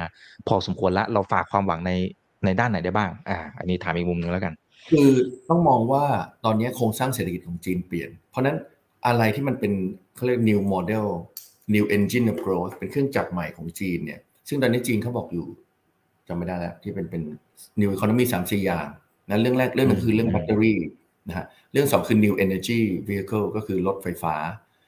[0.48, 1.92] พอสมควรละเราฝากความหวังใน
[2.44, 4.52] ในด้านไหนได้บ้าง อ่า อันนี้ถามอีกมุมหนึ่งแล้วกัน
[4.90, 5.10] คือ
[5.48, 6.04] ต้องมองว่า
[6.44, 8.56] ตอนนี้โครงสร้างเศรษฐกิจของจีนเปลี่ยน เพราะนั้น
[9.06, 9.72] อะไรที่มันเป็น
[10.14, 11.06] เขาเรียก new model
[11.74, 15.46] new engine of growth เป็นเครื่องจักรใหม่ของจีนเนี่ย ซึ่งตอนนี้จีนเขาบอกอยู่
[16.28, 17.22] จำไม่ได้แล้วที่เป็นเป็น
[17.80, 18.86] new economy สามสี่อย่าง
[19.28, 20.78] นะเรื่องแรกเรื่องนึงคือเรื่องแบตเตอรี่
[21.28, 24.34] นะฮะเรื่องสองคือ new energy vehicle ก็คือรถไฟฟ้า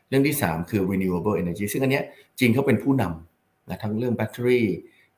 [0.09, 2.05] เรื่องที่สามคือ renewable energy ซึ่งอันเนี้ย
[2.39, 4.67] จีนเขาเป็นผู้นำนะทั้งเรื่องแบตเตอรี่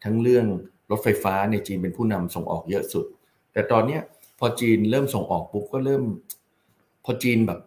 [0.04, 0.46] ทั้งเรื่อง
[0.90, 3.06] รถไฟฟ้าในจีนเป็นผู้นำส่งออกเยอะสุด
[3.52, 4.02] แต่ตอนเนี้ย
[4.38, 6.04] พอจีนเริ่มส่งออกปุ๊บก็เริ่ม
[7.04, 7.60] พอจีนแบบ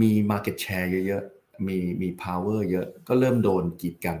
[0.00, 4.18] มี market share เยอะๆมีมี power เยอะก็เริ่มโดนกีดกัน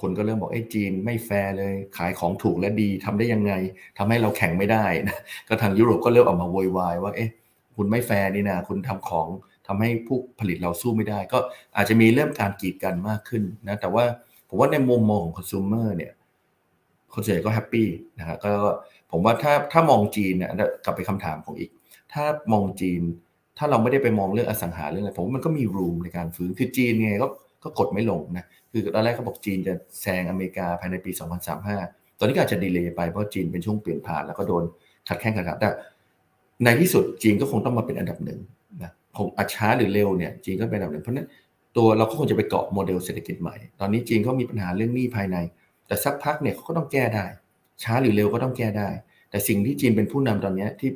[0.00, 3.52] คนก็เริ่มบอกไอ้จีนไม่แฟร์เลย ขายของถูกและดีทำได้ยังไง
[3.98, 7.30] ทำให้เราแข่งไม่ได้นะก็ทางยุโรปก็เริ่มออกมาโวยวายว่าเอ๊ะ
[7.76, 9.28] คุณไม่แฟร์นี่นะคุณทำของ
[9.66, 11.38] ทำให้ผู้ผลิตเราสู้ไม่ได้ ก็
[11.76, 14.04] อาจจะมีเริ่มการกีดกันมากขึ้นนะแต่ว่า
[14.48, 16.12] ผมว่าในมุมมองของคอน sumer เนี่ย
[17.12, 17.88] คนส่วนใหญ่ก็แฮปปี้
[18.18, 18.50] นะฮะก็
[19.10, 20.50] ผมว่าถ้าถ้ามองจีนเนี่ย
[20.84, 21.70] กลับไปคำถามของอีก
[22.12, 23.02] ถ้ามองจีน
[23.58, 27.28] ถ้าเราไม่ได้ไปมองเรื่องอสังหาเรื่องอะไรผมว่ามันก็มีรูมในการฟื้นคือจีนไงก็
[27.64, 31.10] ก็กดไม่ลงนะ คือตอนแรกเขาบอกจีนจะแซงอเมริกาภายในปี
[31.64, 34.64] 2035 ตอนนี้ก็อาจจะดีเลย์ไปเพราะจีนเป็นช่วงเปลี่ยนผ่านแล้วก็โดน
[35.08, 35.68] ขัดแข้งขัดขาแต่
[36.64, 38.40] ในที่สุดจีนก็คงต้องมาเป็นอันดับหนึ่ง
[38.82, 41.28] นะคงอะช้าหรือเร็วเนี่ยจีนก็เป็นอันดับหนึ่งเพราะนั้น
[41.76, 45.36] ตัวเราก็คงจะไปเกาะโมเดลเศรษฐกิจใหม่ ตอนนี้จีนเขามีปัญหาเรื่องหนี้ภายใน
[45.86, 47.24] แต่สักพักเนี่ยเขาก็ต้องแก้ได้
[47.82, 48.88] ช้าหรือเร็วก็ต้องแก้ได้
[49.30, 50.90] แต่สิ่งที่จีนเป็นผู้นำตอนนี้ที่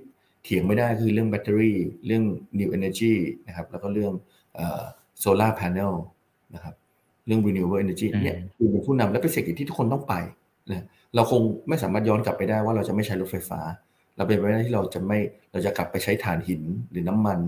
[0.45, 2.25] เถียงไม่ได้คือเรื่องแบตเตอรี่เรื่อง
[2.59, 3.15] new energy
[3.47, 4.13] นะครับแล้วก็เรื่อง
[5.21, 5.95] solar panel
[6.55, 6.75] นะครับ
[7.27, 10.15] เรื่อง renewable energy เนี่ยคือเป็นผู้นำและเป็นเศรษฐกิจที่ทุกคนต้องไป
[10.71, 10.85] นะ
[11.15, 13.61] เราคงไม่สามารถย้อนกลับไปได้ว่าเราจะไม่ใช้รถไฟฟ้า
[14.17, 15.19] เราเป็นไปได้ที่เราจะไม่
[15.53, 17.39] เราจะกลับไปใช้ถ่านหินหรือน้ำมัน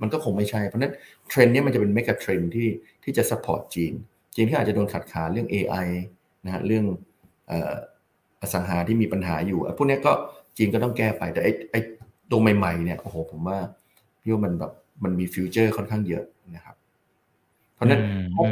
[0.00, 0.92] มันก็คงไม่ใช่ เพราะนั้น
[1.28, 2.68] เทรนด์นี้มันจะเป็น mega trend ที่
[3.04, 3.92] ที่จะ support จีน
[4.34, 5.86] จีนที่อาจจะโดนขัดขาเรื่อง AI
[6.44, 6.84] นะฮะเรื่อง
[8.40, 10.12] อสังหาที่มีปัญหาอยู่พวกนี้ก็
[10.56, 11.80] จีนก็ต้องแก้ไปแต่ไอ้ไอ้
[12.30, 13.58] ตัวใหม่ๆเนี่ยโอ้โหผมว่า
[14.20, 14.72] พี่ว่ามันแบบ
[15.04, 16.76] มันมี future ค่อนข้างเยอะนะครับ
[17.82, 18.00] เพราะนั้น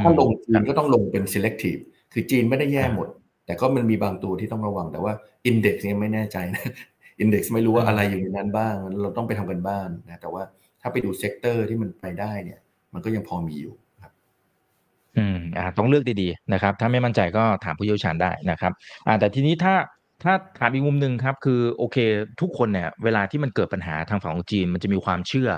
[0.03, 1.81] ถ้าลงจีนก็ต้องลงเป็น selective
[2.12, 3.09] คือจีนไม่ได้แย่หมด
[3.47, 5.12] แต่ก็มันมีบางตัวที่ต้องระวังแต่ว่า
[5.51, 6.64] index เนี่ยไม่แน่ใจนะ
[7.23, 10.43] index ไม่รู้ว่าอะไรอยู่ในนั้นบ้าง เราต้องไปทำกันบ้านนะแต่ว่า
[10.81, 12.61] ถ้าไปดู sector ที่มันไปได้เนี่ย
[12.95, 14.12] มันก็ยังพอมีอยู่ครับ
[15.19, 18.73] อืมอ่าต้องเลือกดีๆนะครับ ถ้าไม่มั่นใจก็ถามผู้เชี่ยวชาญได้นะครับ
[19.07, 19.75] อ่าแต่ทีนี้ถ้า
[20.23, 21.97] ถ้าถามอีกมุมหนึ่งครับ คือโอเค
[22.40, 25.51] ทุกคนเนี่ย เวลาที่มันเกิดปัญหาทางฝั่งของจีน มันจะมีความเชื่อ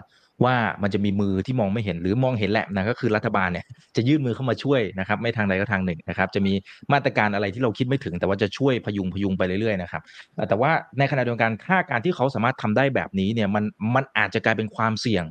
[0.44, 3.64] ว่ามันจะมีมือที่มองไม่เห็นหรือมองเห็นแหละนะก็คือรัฐบาลเนี่ย
[3.96, 6.52] จะยื่นมือเข้ามาช่วยนะครับไม่ทางใดก็ทางหนึ่งนะครับจะมี
[6.92, 10.02] มาตรการอะไรที่เราคิดไม่ถึง แต่ว่าจะช่วยพยุงพยุงไปเรื่อยๆนะครับ
[10.48, 13.64] แต่ว่าในขณะเดียวกันถ้าการที่เขาสามารถทำได้แบบนี้เนี่ยมัน
[13.94, 15.24] มันอาจจะกลายเป็นความเสี่ยง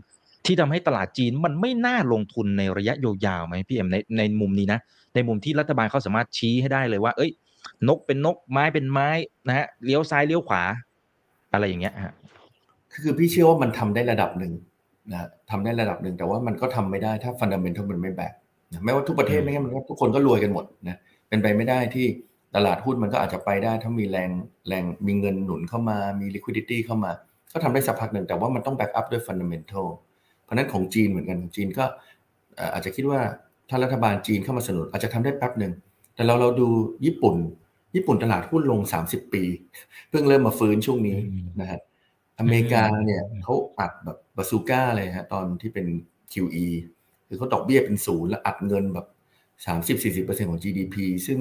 [0.46, 2.94] ที่ทำให้ตลาดจีนมันไม่น่าลงทุนในระยะ
[3.26, 4.80] ยาวๆไหมพี่เอ็มในในมุมนี้นะ
[5.16, 7.32] ในมุมที่รัฐบาลเขาสามารถชี้ให้ได้เลยว่า เอ้ย
[7.88, 9.10] นกเป็นนกไม้เป็นไม้
[9.48, 10.64] นะฮะเลี้ยวซ้ายเลี้ยวขวา
[11.54, 12.14] อะไรอย่างเงี้ยฮะ
[12.94, 14.54] คือพี่เชื่อว่ามันทำได้ระดับหนึ่ง
[15.12, 15.20] นะ
[15.52, 18.34] ทำได้ระดับหนึ่งแต่ว่ามันก็ทำไม่ได้ถ้า fundamental มันไม่ back
[18.72, 20.98] นะไม่ว่าทุกประเทศไม่งั้นมันทุกคนก็รวยกันหมดนะ
[21.30, 22.06] เป็นไปไม่ได้ที่
[22.56, 24.30] ตลาดหุ้นมันก็อาจจะไปได้ ถ้ามีแรง
[24.68, 27.12] แรงมีเงินหนุนเข้ามามี liquidity เข้ามา
[27.54, 29.88] ก็ทำได้สักพักหนึ่งแต่ว่ามันต้อง back up ด้วย fundamental
[30.44, 31.86] เพราะนั้นของจีนเหมือนกันจีนก็
[32.74, 33.20] อาจจะคิดว่า
[33.70, 35.74] ถ้ารัฐบาลจีนเข้ามาสนับสนุนอาจจะทำได้แป๊บหนึ่ง
[36.16, 36.68] แต่เราเราดู
[37.06, 37.36] ญี่ปุ่น
[37.96, 39.44] ญี่ปุ่นตลาดหุ้นลง 30 ปี
[40.10, 41.18] เพิ่งเริ่มมาฟื้นช่วงนี้
[41.62, 41.80] นะฮะ
[42.42, 45.86] อเมริกาเนี่ยเขาอัดแบบบาซูก้าเลยฮะตอนที่เป็น
[46.34, 46.68] QE
[47.28, 49.08] คือเขาดอกเบี้ยเป็นศูนย์แล้วอัดเงินแบบ
[49.66, 50.96] สามสิบสี่สิบเปอร์เซ็นของ GDP
[51.28, 51.40] ซึ่ง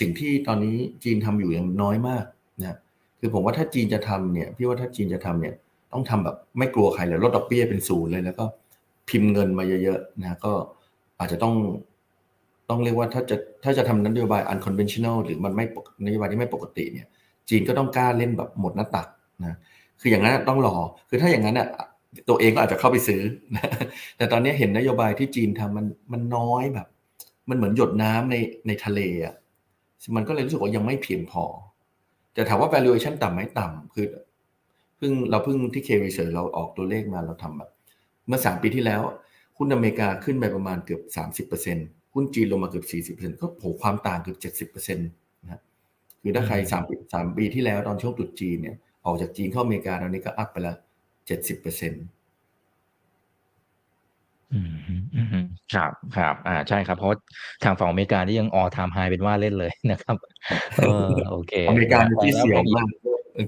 [0.00, 2.24] สิ่งที่ตอนนี้จีนทำอยู่ยังน้อยมาก
[2.60, 2.78] นะ
[3.20, 5.54] คือผมว่าถ้าจีนจะทำเนี่ยพี่ว่าถ้าจีนจะทำเนี่ย
[5.92, 8.44] ต้องทำแบบไม่กลัวใครเลยลดดอกเบี้ยเป็นศูนย์เลยแล้วก็
[9.08, 10.52] พิมพ์เงินมาเยอะๆนะก็
[11.18, 11.54] อาจจะต้อง
[12.70, 15.64] ต้องเรียกว่าถ้าจะถ้าจะทำนโยบาย unconventional หรือมันไม่
[16.04, 17.06] นโยบายที่ไม่ปกติเนี่ย
[17.48, 19.08] จีนก็ต้องกล้าเล่นแบบหมดหน้าตัก
[19.44, 19.54] นะ
[20.00, 20.76] คืออย่างนั้นต้องรอ
[21.08, 21.68] คือถ้าอย่างนั้นอะ
[22.28, 23.22] ตัวเองก็อาจจะเข้าไปซื้อ
[24.16, 26.86] แต่ตอนนี้เห็นนโยบายที่จีนทำมันมันน้อยแบบ
[27.48, 29.34] มันเหมือนหยดน้ำในในทะเลอะ
[30.16, 31.44] มันก็เลยรู้สึกว่ายังไม่เพียงพอ
[32.34, 34.06] แต่ถามว่า valuation ต่ำไหมต่ำคือ
[34.96, 37.70] เพิ่งเราเพิ่งที่ research เราออกตัวเลขมาเราทำแบบ
[38.26, 39.00] เมื่อสามปีที่แล้ว
[39.58, 41.78] หุ้นอเมริกาขึ้นไปประมาณเกือบสามสิบเปอร์เซ็น
[42.14, 45.08] หุ้นจีนลงมาเกือบสี่สิบเปอร์เซ็นก็โหความต่างเกือบเจ็ดสิบเปอร์เซ็นต์
[45.42, 45.60] นะ
[46.22, 46.82] คือถ้าใครสาม
[47.14, 50.76] สามปีที่แล้วตอนช่วงตรุษจีนเนี่ย ออกจากจีนเข้าอเมริกาตอนนี้ก็ up ไปแล้ว
[51.26, 52.04] เจ็ดสิบเปอร์เซ็นต์
[55.74, 57.10] ครับครับอ่าใช่ครับ เพราะ
[57.64, 60.16] ทางฝั่งอเมริกาที่ยัง all time high เป็นว่าเล่นเลยนะครับ
[60.78, 62.88] เออโอเคอเมริกาที่เสียวมาก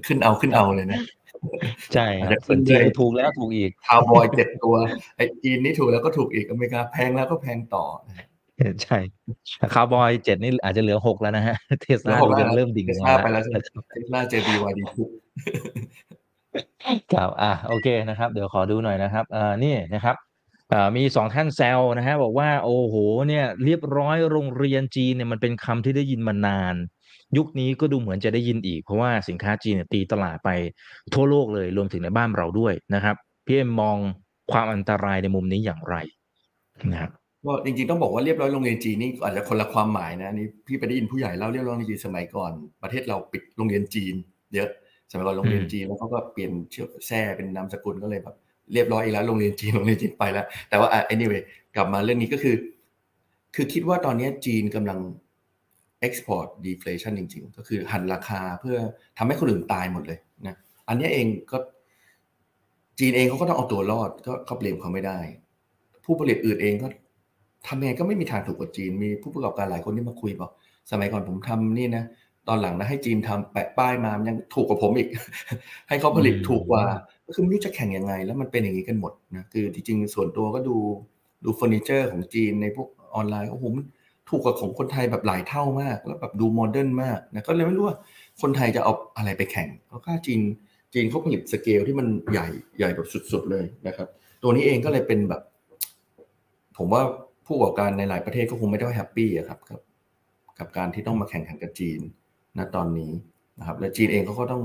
[0.07, 1.01] ขึ้นเอาขึ้นเอาเลยนะ
[1.95, 4.75] ใช่ครับส่วนจีนถูกแล้วถูกอีกคาวบอยเจ็ดตัว
[5.17, 7.85] ไอ้จีนนี่ถูกแล้วก็ถูกอีกอเมริกาแพงแล้วก็แพงต่อ
[8.83, 8.99] ใช่
[9.75, 12.17] คาวบอยเจ็ดนี่อาจจะเหลือหกแล้วนะฮะ เทสลา
[12.57, 13.43] เริ่มดิ่งเทสลาไปแล้ว
[13.91, 15.09] เทสลาเจบีวายดีทุก
[17.13, 20.17] ครับอะโอเคนะครับ เดี๋ยวขอดูหน่อยนะครับอ่านี่นะครับ
[20.97, 22.95] มีสองท่านแซวนะฮะบอกว่าโอ้โห
[23.29, 26.75] เนี่ยเรียบร้อยโรงเรียนจีนเนี่ยมันเป็นคำที่ได้ยินมานาน
[27.37, 30.51] ยุคนี้ก็ดูเหมือนจะได้ยินอีก เพราะว่าสินค้าจีนเนี่ยตีตลาดไป
[31.15, 33.17] ทั่วโลกเลยรวมถึงในบ้านเราด้วยนะครับ
[33.47, 33.97] พี่เอ็มมอง
[34.53, 35.97] ความอันตรายในมุมนี้อย่างไร
[36.93, 37.11] นะครับ
[37.47, 44.15] ก็จริงๆต้องบอกว่าเรียบร้อยโรงเรียนจีนนี่อาจจะคนละความหมายนะนี่พี่ไปได้ยินผู้ใหญ่เล่าเรียบร้อยโรงเรียนจีนสมัยก่อน ประเทศเราปิดโรงเรียนจีน
[44.55, 44.69] เยอะ
[45.11, 48.37] สมัยก่อนโรงเรียนจีนแล้วเขาก็เปลี่ยนเชื้อแท้เป็นนามสกุลก็เลยแบบ
[48.73, 51.43] เรียบร้อยอีกแล้วโรงเรียนจีนโรงเรียนจีนไปแล้ว แต่ว่าอะ anyway
[51.77, 52.57] กลับมาเรื่องนี้ก็คือ
[53.55, 54.99] คือคิดว่าตอนนี้จีนกำลัง
[56.07, 58.77] export deflation จริง ๆ ก็คือหันราคาเพื่อ
[59.19, 60.57] ทำให้คนอื่นตายหมดเลยนะ
[60.89, 61.59] อันนี้เองก็
[62.99, 65.19] จีนเองเขาก็ต้องเอาตัวรอดก็เขาเปลี่ยนเขาไม่ได้
[66.05, 66.87] ผู้ผลิตอื่นเองก็
[67.69, 70.51] ทำยังไงก็ไม่มีทางถูกกว่าจีน มีผู้ประกอบการหลายคนที่มาคุยบอก
[70.91, 72.05] สมัยก่อนผมทำนี่นะ
[72.49, 75.09] ตอนหลังนะให้จีนทำแปะป้ายมายังถูกกว่าผมอีก
[75.89, 76.85] ให้เขาผลิตถูกกว่า
[77.27, 80.77] ก็คือไม่รู้จะแข่งยังไง แล้วมันเป็นอย่างนี้กันหมดนะ คือจริงๆส่วนตัวก็ดู
[81.45, 83.85] ดูเฟอร์นิเจอร์ของจีนในพวกออนไลน์โอ้โหมัน
[84.29, 87.97] ถูกกว่าของคนไทยแบบหลายเท่ามาก แล้วแบบดู modern มากนะก็เลยไม่รู้ว่า
[88.43, 90.41] คนไทยจะเอาอะไรไปแข่งเพราะค่าจีน
[90.95, 92.49] จีนเขาผลิตสเกลที่มันใหญ่
[92.79, 94.09] ใหญ่แบบสุดๆเลยนะครับ
[94.43, 95.43] ตัวนี้เองก็เลยเป็นแบบ
[96.79, 97.03] ผมว่า
[97.47, 99.81] ผู้ประกอบการในหลายประเทศก็คงไม่ได้ happy ครับกับ
[100.59, 102.01] กับการที่ต้องมาแข่งขันกับจีน
[102.59, 103.13] นะตอนนี้
[103.59, 104.63] นะครับและจีนเองเขาก็ต้อง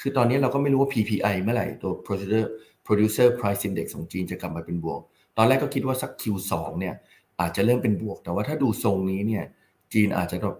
[0.00, 2.44] คือตอนนี้เราก็ไม่รู้ว่า PPI เมื่อไหร่ตัว producer
[2.86, 5.00] producer price index ของจีนจะกลับมาเป็นบวก
[5.36, 6.94] ตอนแรกก็คิดว่าสัก Q2 เนี่ย
[7.40, 9.44] อาจจะเริ่มเป็นบวก แต่ว่าถ้าดูทรงนี้เนี่ย
[9.92, 10.56] จีนอาจจะแบบ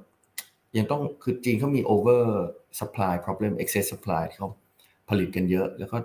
[0.77, 2.21] ยังต้องคือจีนเขามี over
[2.79, 4.51] supply problem excess supply ที่เขา
[5.09, 5.97] ผลิตกันเยอะ แล้วก็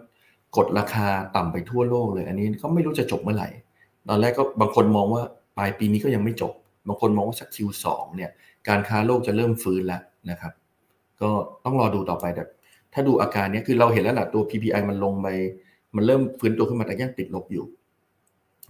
[0.57, 3.49] กดราคาต่ำไปทั่วโลกเลย อันนี้ก็ไม่รู้จะจบเมื่อไหร่
[4.09, 5.23] ตอนแรกก็บางคนมองว่า
[5.57, 6.53] ปลายปีนี้ก็ยังไม่จบ
[6.87, 7.85] บางคนมองว่าสัก Q2
[8.15, 8.31] เนี่ย
[8.67, 10.53] การค้าโลกจะเริ่มฟื้นแล้วนะครับ
[11.21, 11.29] ก็
[11.65, 12.43] ต้องรอดูต่อไปแต่
[12.93, 15.27] ถ้าดูอาการนี้คือเราเห็นแล้วนะตัว PPI มันลงไป
[15.95, 17.65] มันเริ่มฟื้นตัวขึ้นมาแต่ยังติดลบอยู่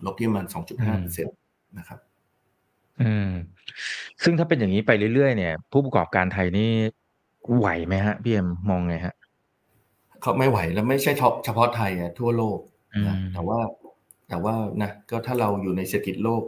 [0.06, 1.32] ลบที่ประมาณสองจุดห้าเปอร์เซ็นต
[1.78, 2.00] นะครับ
[3.02, 3.32] อืม
[4.24, 6.70] ซึ่งถ้าเป็นอย่างนี้ไปเรื่อยๆเนี่ย ผู้ประกอบการไทยนี่
[7.58, 9.14] ไหวไหมฮะพี่เอ็มมองไงฮะ
[10.22, 11.12] เขาไม่ไหวแล้วไม่ใช่
[11.46, 12.60] เฉพาะไทยอะทั่วโลก
[13.08, 13.60] นะแต่ว่า
[14.30, 16.44] แต่ว่านะก็ถ้าเราอยู่ในเศรษฐกิจโลก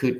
[0.00, 0.12] คือ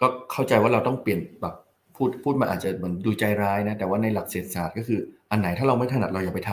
[0.00, 1.54] ก็เข้าใจว่าเราต้องเปลี่ยนแบบ
[1.96, 5.00] พูดพูดมาอาจจะเหมือนดูใจร้ายนะ แต่ว่าในหลักเศรษฐศาสตร์ก็คือ
[5.30, 6.52] อันไหนถ้าเราไม่ถนัดเราอย่าไปท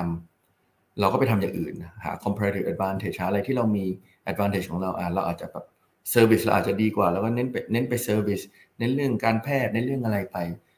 [0.50, 1.74] ำเราก็ไปทำอย่างอื่น
[2.04, 3.86] หา comparative advantage หาอะไรที่เรามี
[4.32, 5.66] advantage ของเราอ่าเราอาจจะแบบ
[6.14, 8.44] service เราอาจจะดีกว่า แล้วก็เน้นไปเน้นไป service
[8.80, 10.38] เน้นเรื่องการแพทย์เน้นเรื่องอะไรไป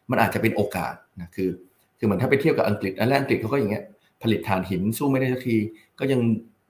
[0.10, 1.50] มันอาจจะเป็นโอกาสนะคือ
[1.97, 3.84] คือเหมือนถ้าไปเทียบกับอังกฤษอันแรกอังกฤษเขาก็อย่างเงี้ย
[4.21, 5.58] ผลิตถ่านหินสู้ไม่ได้สักที
[6.00, 6.21] ก็ยัง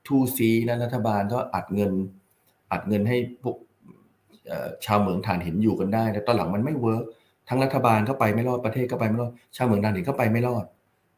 [0.08, 1.92] ทูซีนะรัฐบาลก็อัดเงิน
[2.72, 3.56] อัดเงินให้พวก
[4.86, 7.04] ชาวเหมืองถ่านหินอยู่กันได้ แต่ตอนหลังมันไม่ work
[7.50, 10.66] ทั้งรัฐบาลก็ไปไม่รอดประเทศก็ไปไม่รอด ชาวเหมืองถ่านหินก็ไปไม่รอด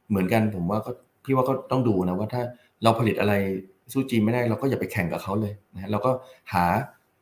[0.09, 0.91] เหมือนกันผมว่าก็
[1.25, 2.41] พี่ว่าก็ต้องดูนะว่าถ้า
[2.83, 3.33] เราผลิตอะไร
[3.93, 6.11] สู้จีนไม่ได้เราก็อย่าไปแข่งกับเขาเลยนะเราก็
[6.53, 6.65] หา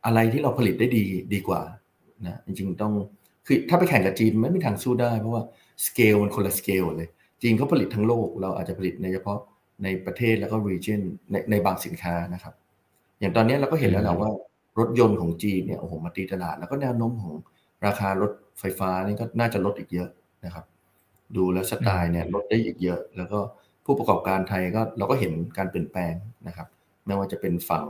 [0.05, 1.61] อะไรที่เราผลิตได้ดีดีกว่า
[2.25, 2.93] นะจริงๆต้อง
[3.47, 5.43] คือถ้าไปแข่งกับจีนไม่มีทางสู้ได้ เพราะว่า
[5.85, 7.09] สเกลมันคนละสเกลเลย
[7.41, 9.39] จีนเขาผลิตทั้งโลก เราอาจจะผลิตในเฉพาะ
[9.83, 12.53] ในประเทศแล้วก็ region ในในบางสินค้านะครับ
[13.19, 14.31] อย่างตอนนี้เราก็เห็นแล้วแหละว่า
[14.79, 17.33] รถยนต์ของจีนเนี่ยโอ้โหมาตีตลาด แล้วก็แนวโน้มของ
[17.85, 20.09] ราคารถไฟฟ้านี่ก็น่าจะลดอีกเยอะ
[20.45, 20.65] นะครับ
[21.35, 23.39] ดูแลสไตล์เนี่ยลดได้อีกเยอะ แล้วก็
[23.85, 26.13] ผู้ประกอบการไทยก็เราก็เห็นการเปลี่ยนแปลง
[26.47, 26.67] นะครับ
[27.05, 27.85] ไม่ว่าจะเป็นฝั่ง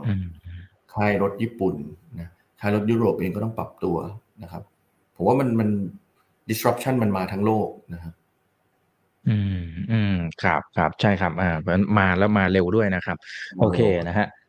[0.92, 1.74] ค่ายรถญี่ปุ่น
[2.20, 3.96] นะค่ายรถยุโรปเองก็ต้องปรับตัว
[4.42, 4.62] นะครับ
[5.16, 5.68] ผมว่ามันมัน
[6.50, 8.14] disruption มันมาทั้งโลกนะครับ
[9.28, 11.50] อืมอืมครับครับใช่ครับ อ่า
[11.98, 13.16] มาแล้วมาเร็วด้วยนะครับ
[13.58, 14.41] โอเคนะฮะเอ่อ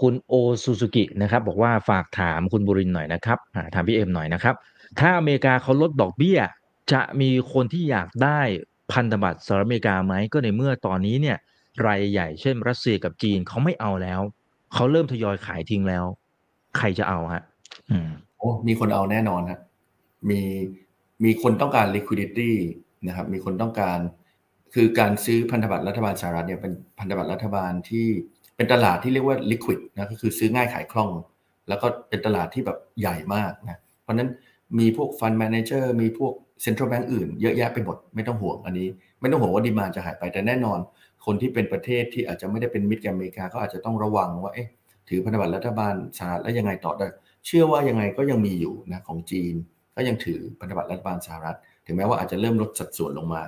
[0.00, 3.38] คุณโอซูซูกินะครับบอกว่าฝากถามคุณบุรินหน่อยนะครับ
[3.74, 4.54] ถามพี่เอ็มหน่อยนะครับ
[4.98, 6.38] ถ้าอเมริกาเขาลดดอกเบี้ย
[6.92, 8.40] จะมีคนที่อยากได้
[8.92, 11.36] พันธบัตรสหรัฐอเมริกาไหมก็ในเมื่อตอนนี้เนี่ย
[11.86, 14.20] รายใหญ่เช่น รัสเซียกับจีนเขาไม่เอาแล้ว
[14.74, 16.04] เขาเริ่มทยอยขายทิ้งแล้ว
[16.76, 17.42] ใครจะเอาฮะ
[18.38, 19.60] โอ้มีคนเอาแน่นอนฮะ
[20.30, 20.40] มี
[21.24, 22.52] มีคนต้องการ liquidity
[23.06, 23.98] นะครับ มีคนต้องการ
[24.74, 28.06] คือการซื้อพันธบัตรรัฐบาลสหรัฐเนี่ยเป็นพันธบัตรรัฐบาลที่
[28.58, 31.10] เป็นตลาดที่เรียกว่า liquid นะก็คือซื้อง่ายขายคล่อง
[31.68, 34.30] แล้วก็เป็นตลาดที่แบบใหญ่มากนะเพราะนั้น
[34.78, 36.32] มีพวก fund manager มีพวก
[36.62, 38.88] central bank อื่นเยอะแยะไปหมดไม่ต้องห่วงอันนี้
[39.20, 40.78] ไม่ต้องห่วงว่า demand จะหายไปแต่แน่นอน
[41.24, 44.68] คนที่เป็นประเทศที่อาจจะไม่ได้เป็นมิตรกับอเมริกาก็อาจจะต้องระวังว่าเอ๊ะ
[45.08, 47.06] ถือพันธบัตรรัฐบาลสหรัฐแล้วยังไงต่อได้
[47.46, 49.54] เชื่อว่ายังไงก็ยังมีอยู่นะของจีน
[49.96, 53.42] ก็ยังถือพันธบัตรรัฐบาลสหรัฐ ถึงแม้ว่าอาจจะเริ่มลดสัดส่วนลงมา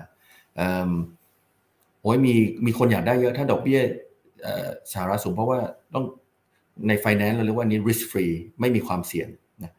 [2.03, 2.35] โอ้ยมี
[2.67, 3.81] มีคนอยากได้เยอะถ้าดอกเบี้ย
[4.93, 5.59] สหรัฐสูงเพราะว่า
[5.95, 6.05] ต้อง
[6.89, 9.29] ในไฟแนนซ์เราเรียกว่านี้ risk free ไม่มีความเสี่ยง
[9.63, 9.73] นะ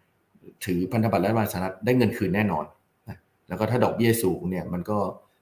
[0.66, 2.66] ถือพันธบัตรรัฐบาลสหรัฐได้เงินคืนแน่นอน
[3.10, 4.98] นะแล้วก็ถ้าดอกเบี้ยสูงเนี่ยมันก็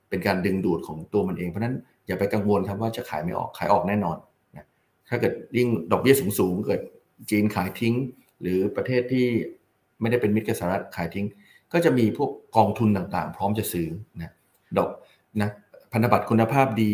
[0.10, 1.76] เป็นการดึงดูดของตัวมันเอง เพราะนั้น
[2.08, 4.18] อย่าไปกังวลครับว่าจะขายไม่ออกขายออกแน่นอน
[4.58, 4.66] นะ
[5.10, 6.82] ถ้าเกิดยิ่งดอกเบี้ยสูงสูงเกิด
[7.30, 7.96] จีนขายทิ้ง
[8.42, 9.28] หรือประเทศที่
[10.02, 11.26] ไม่ได้เป็นมิตรกับสหรัฐขายทิ้ง
[11.74, 13.88] ก็จะมีพวกกองทุนต่างๆ พร้อมจะซื้อ
[14.22, 14.32] นะ
[14.78, 14.90] ดอก
[15.42, 15.50] นะ
[15.92, 16.92] พันธบัตรคุณภาพดี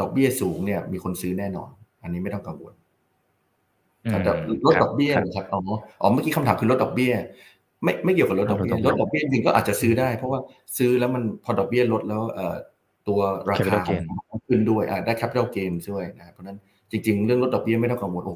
[0.00, 1.70] ดอกเบี้ยสูงเนี่ยมีคนซื้อแน่นอน
[2.02, 2.74] อันนี้ไม่ต้องกังวล
[4.02, 4.32] แต่
[4.66, 5.60] ลดดอกเบี้ยนะครับอ๋อ
[6.00, 7.12] อ๋อเมื่อกี้คำถามคือลดดอกเบี้ย
[7.84, 10.40] ไม่ไม่เกี่ยวกับลดดอกเบี้ยลดดอกเบี้ยจริงก็อาจจะซื้อได้ เพราะว่า
[10.76, 12.22] ซื้อแล้วมันพอดอกเบี้ยลดแล้ว
[13.08, 13.76] ตัวราคา
[14.48, 16.58] ขึ้นด้วยได้ capital gain ด้วยนะเพราะนั้น
[16.90, 18.34] จริง ๆ เรื่องลดดอกเบี้ยไม่ต้องกังวลโอ้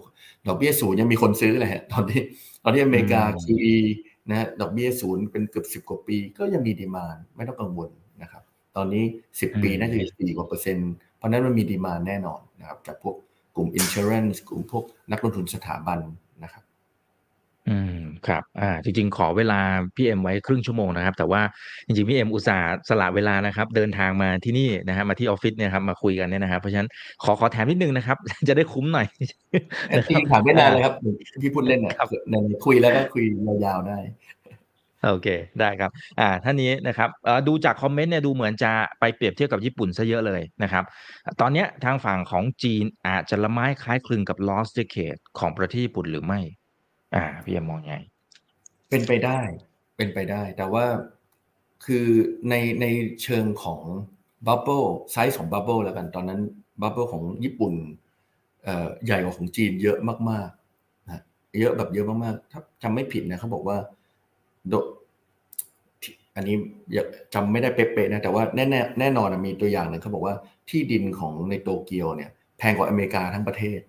[0.49, 2.23] ดอกเบี้ยศูนย์ยังมีคนซื้อเลยฮะตอนที่
[2.62, 3.77] ตอนที่อเมริกา QE
[4.31, 7.88] นะดอกเบี้ยศูนย์เป็นเกือบสิบกว่าปี ก็ยังมี demand ไม่ต้องกังวล
[8.23, 8.43] นะครับ
[8.77, 9.05] ตอนนี้
[9.41, 13.17] สิบปีน่าจะอยู่สี่กว่าเปอร์เซ็นต์ เพราะนั้นมันมี demand แน่นอนนะครับจากพวก
[13.57, 15.99] กลุ่ม insurance กลุ่มพวกนักลงทุนสถาบัน
[16.45, 16.63] นะครับ
[17.69, 19.61] อืมครับอ่าจริง ๆ ขอเวลา
[19.97, 21.43] พี่เอ็มไว้ครึ่งชั่วโมงนะครับ แต่ว่า
[21.87, 26.89] จริงๆพี่เอ็มอุตส่าห์สละเวลานะครับ เดินทางมาที่นี่นะฮะมาที่ออฟฟิศเนี่ยครับมาคุยกันเนี่ยนะครับเพราะฉะนั้น
[27.25, 28.17] ขอขอแถมนิดนึงนะครับ
[28.49, 29.07] จะได้คุ้มหน่อย
[30.09, 30.95] ที่ถามไม่นานเลยครับ
[31.43, 32.09] ที่พูดเล่นนะครับ
[32.67, 33.25] คุยแล้วก็คุย
[33.65, 33.99] ยาวๆได้
[35.07, 35.29] โอเค
[35.61, 37.09] ได้ครับ อ่า ท่านนี้นะครับ
[37.49, 40.85] ดูจากคอมเมนต์เนี่ยดูเหมือนจะไปเปรียบเทียบกับญี่ปุ่นซะเยอะเลยนะครับ
[41.41, 46.41] ตอนนี้ทางฝั่งของจีนอาจจะละไม้คล้ายคลึงกับ lost decade ของประเทศญี่ปุ่นหรือไม่
[47.17, 47.95] อ่า พี่มองไง
[48.91, 49.41] เป็นไปได้
[49.97, 50.87] เป็นไปได้ แต่ว่า
[51.85, 52.07] คือ
[52.51, 52.87] ในใน
[53.23, 53.81] เชิงของ
[54.47, 56.41] bubble size ของ bubble แล้วกัน ตอนนั้น
[56.83, 57.73] bubble ของญี่ปุ่น
[59.05, 59.99] ใหญ่กว่าของจีนเยอะ
[60.31, 61.23] มากๆนะ
[61.61, 63.79] เยอะแบบเยอะมากๆ ถ้าจำไม่ผิดนะเขาบอกว่า
[64.68, 64.75] โด
[66.37, 66.57] อันนี้
[67.35, 68.64] จำไม่ได้เป๊ะๆนะแต่ว่าแน่
[69.01, 70.35] แน่นอนมีตัวอย่างหนึ่งเขาบอกว่า
[70.71, 73.81] ที่ดินของในโตเกียวเนี่ย แพงกว่าอเมริกาทั้งประเทศ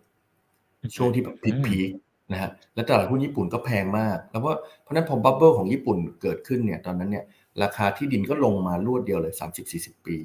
[0.96, 7.26] ช่วงที่แบบ peak ๆนะฮะแล้วตลาดหุ้นญี่ปุ่นก็แพงมาก แล้วว่าเพราะนั้นพอ bubble ของญี่ปุ่นเกิดขึ้นเนี่ยตอนนั้นเนี่ย
[7.64, 10.18] ราคาที่ดินก็ลงมารวดเดียวเลยสามสิบสี่สิบปี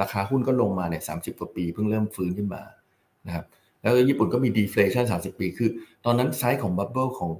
[0.00, 2.62] ราคาหุ้นก็ลงมาเนี่ยสามสิบกว่าปี เพิ่งเริ่มฟื้นขึ้นมา
[3.26, 3.44] นะครับ
[3.82, 5.70] แล้วญี่ปุ่นก็มี deflation สามสิบปี คือ
[6.04, 7.32] ตอนนั้นไซส์ของ bubble ของ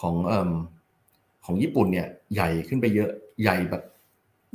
[0.00, 0.14] ของ
[1.46, 3.10] ของญี่ปุ่นเนี่ยใหญ่ขึ้นไปเยอะ
[3.42, 3.82] ใหญ่แบบ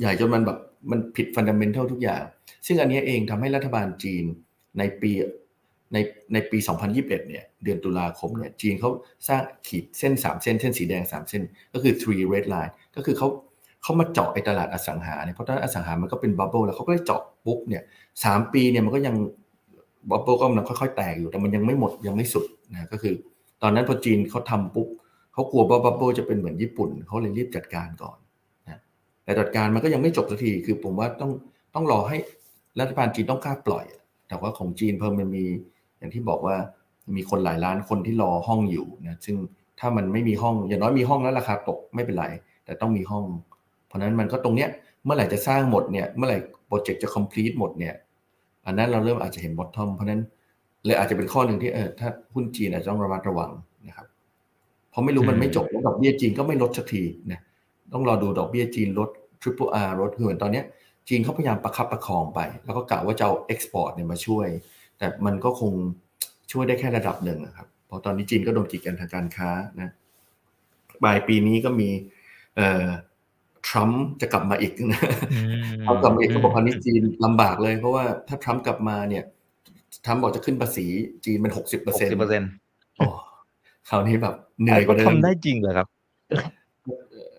[0.00, 0.58] ใหญ่จนมันแบบ
[0.90, 2.22] มันผิด fundamental ทุกอย่าง
[2.66, 4.24] ซึ่งอันนี้เองทำให้รัฐบาลจีน
[4.78, 5.10] ในปี
[5.92, 5.98] ใน
[6.32, 8.90] ในปี 2021 เนี่ย เดือนตุลาคมเนี่ย จีนเขา
[9.28, 13.28] สร้างขีดเส้น 3 เส้น เส้นสีแดง 3 เส้น ก็คือ three red line ก็คือเขา
[13.82, 17.82] เขามาเจาะไอ้ตลาดอสังหาเนี่ย เพราะตอนอสังหามันก็เป็น bubble แล้วเขาก็เลยเจาะปุ๊บเนี่ย
[18.24, 19.14] สามปีเนี่ยมันก็ยัง
[20.10, 23.14] bubble ก็มันค่อยๆ แตกอยู่ แต่มันยังไม่หมดยังไม่สุดนะ ก็คือ
[23.62, 24.88] ตอนนั้นพอจีนเขาทำปุ๊บ
[25.38, 28.18] เขากลัวว่า bubble จะเป็นเหมือนญี่ปุ่นเขาเลยรีบจัดการก่อน
[28.68, 28.80] นะ
[29.24, 31.30] แต่จัดการมันก็ยังไม่จบสักทีคือผมว่าต้อง
[31.74, 32.16] ต้องรอให้
[32.80, 33.84] รัฐบาลจีนต้องกล้าปล่อย
[34.28, 35.44] แต่ว่าของจีนเพิ่มมันมี
[35.98, 36.56] อย่างที่บอกว่า
[37.16, 39.36] มีคนหลายล้านคนที่รอห้องอยู่นะซึ่ง
[39.80, 42.26] ถ้ามันไม่มีห้องอย่างน้อยมีห้องแล้วราคาตกไม่เป็นไร
[42.64, 43.24] แต่ต้องมีห้อง
[43.86, 44.68] เพราะนั้นมันก็ตรงเนี้ย
[45.04, 47.94] เมื่อไหร่จะสร้างหมดเนี่ยเมื่อไหร่โปรเจกต์จะ complete หมดเนี่ย
[48.66, 50.22] อันนั้นเราเริ่มอาจจะเห็น bottom เพราะนั้น
[50.84, 53.50] เลยอาจจะเป็นข้อหนึ่งที่เออถ้าหุ้นจีนอาจจะต้องระมัดระวัง
[53.86, 54.06] นะครับ
[54.98, 57.40] เพราะไม่รู้มันไม่จบแล้วดอกเบี้ยจีนก็ไม่ลดสักทีนะ
[57.92, 59.08] ต้องรอดูดอกเบี้ยจีนลด
[59.42, 60.62] Triple R ลดคือเหมือนตอนนี้
[61.08, 64.46] จีนเขาพยายามประคับประคองไป แล้วก็กะว่าจะเอา export เนี่ยมาช่วย
[64.98, 65.72] แต่มันก็คง
[66.52, 69.90] ช่วยได้แค่ระดับหนึ่งครับ เพราะตอนนี้จีนก็โดนกีดกันทางการค้านะ
[71.02, 71.88] ปลายปีนี้ก็มี
[72.56, 72.86] เอ่อ
[73.68, 75.00] ทรัมป์จะกลับมาอีกนะ
[75.82, 79.24] เขากลับมาอีกเขาบอกคราวนี้จีนลำบากเลย เพราะว่าถ้าทรัมป์กลับมาเนี่ย
[80.04, 80.86] ทรัมป์บอกจะขึ้นภาษี
[81.24, 82.12] จีนเป็นหกสิบเปอร์เซ็นต์
[82.98, 83.06] โอ้
[83.88, 85.86] คราวนี้แบบเหนื่อยกว่าเดิมทำได้จริงเหรอครับ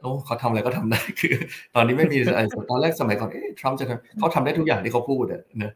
[0.01, 1.33] โอ้เขาทำอะไรก็ทำได้คือ
[1.75, 5.71] ตอนนี้ไม่มีอะไรตอนแรกสมัยก่อนเอ๊ะทรัมป์จะทำเขาทำได้ทุกอย่างที่เขาพูดอะนะ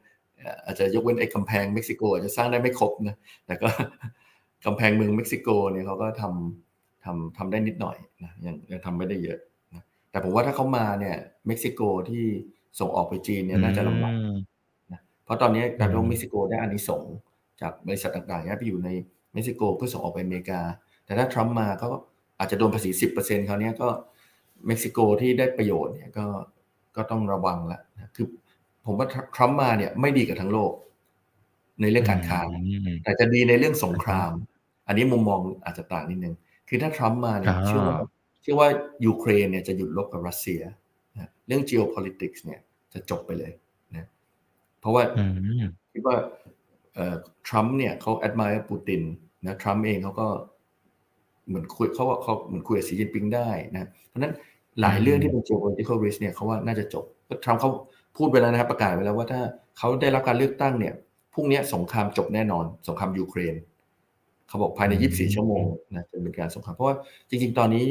[0.65, 3.69] อาจจะยกเว้นไอ้กำแพงเม็กซิโกอาจจะสร้างได้ไม่ครบนะแต่ก็
[4.65, 9.39] กำแพงเมืองเม็กซิโกเนี่ยเขาก็ทำทำทำได้นิดหน่อยนะยังยังทำไม่ได้เยอะ
[9.73, 11.15] นะแต่ผมว่าถ้าเขามาเนี่ย
[11.47, 12.25] เม็กซิโกที่
[12.79, 14.15] ส่งออกไปจีนเนี่ยน่าจะลำบาก
[14.93, 17.03] นะเพราะตอนนี้การลงเม็กซิโกได้อานิสง
[17.61, 18.89] จากบริษัทต่างๆไปอยู่ใน
[19.33, 20.61] เม็กซิโกเพื่อส่งออกไปอเมริกา
[21.05, 21.89] แต่ถ้าทรัมป์มาเขา
[22.39, 23.87] อาจจะโดนภาษีสิบเปอร์เซ็นต์เขาเนี้ยก็
[24.67, 26.25] เม็กซิโกที่ได้ประโยชน์เนี่ยก็
[26.95, 27.79] ก็ต้องระวังละ
[28.15, 28.27] คือ
[28.85, 30.71] ผมว่าทรัมป์มาเนี่ยไม่ดีกับทั้งโลก
[31.81, 32.39] ในเรื่องการค้า
[33.03, 34.31] แต่จะดีในเรื่องสงคราม
[34.87, 36.35] อันนี้มุมมองอาจจะต่างนิดนึง
[36.69, 37.97] คือถ้าทรัมป์มาเนี่ยเชื่อว่า
[38.41, 38.69] เชื่อว่า
[39.05, 40.61] ยูเครนเนี่ยจะหยุดรบกับรัสเซีย
[41.17, 42.59] นะเรื่อง geopolitics เนี่ย
[42.93, 43.51] จะจบไปเลย
[43.95, 44.07] นะ
[44.79, 45.03] เพราะว่า
[45.93, 46.17] คิดว่า
[47.47, 49.01] ทรัมป์เนี่ยเขา admire ปูติน
[49.45, 50.27] นะทรัมป์เองเขาก็
[51.47, 54.33] เหมือนคุยเขาว่าเขาเหมือนคุยกับสีจิ้นปิงได้นะเพราะนั้น
[54.81, 57.05] หลายเรื่องที่เป็น geopolitical risk เนี่ยเขาว่าน่าจะจบ
[57.43, 57.69] ทรัมป์เขา
[58.17, 59.41] พูดไปแล้วนะครับประกาศไปแล้วว่าถ้า
[59.77, 60.93] เขาได้รับการเลือกตั้งเนี่ย
[61.33, 63.55] พรุ่งนี้สงครามจบแน่นอน สงครามยูเครน
[64.47, 66.95] เขาบอกภายใน 24 ชั่วโมงนะจะเป็นการสงครามเพราะว่า
[67.29, 67.85] จริง ๆ ตอนนี้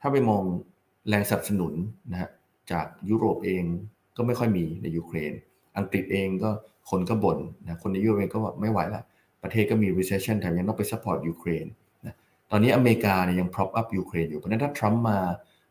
[0.00, 0.42] ถ้าไปมอง
[1.08, 1.72] แรงสนับสนุน
[2.10, 2.30] นะฮะ
[2.72, 3.64] จากยุโรปเอง
[4.16, 5.32] ก็ไม่ค่อยมีในยูเครน
[5.78, 6.50] อังกฤษเองก็
[6.90, 9.02] คนก็บ่นนะคนในยุโรปเองก็ว่าไม่ไหวละ
[9.46, 11.66] ประเทศก็มี recession แถมยังต้องไป support ยูเครน
[12.06, 12.14] นะ
[12.50, 15.18] ตอนนี้อเมริกาเนี่ยยัง prop up ยูเครนอยู่เพราะนั้นถ้าทรัมป์มา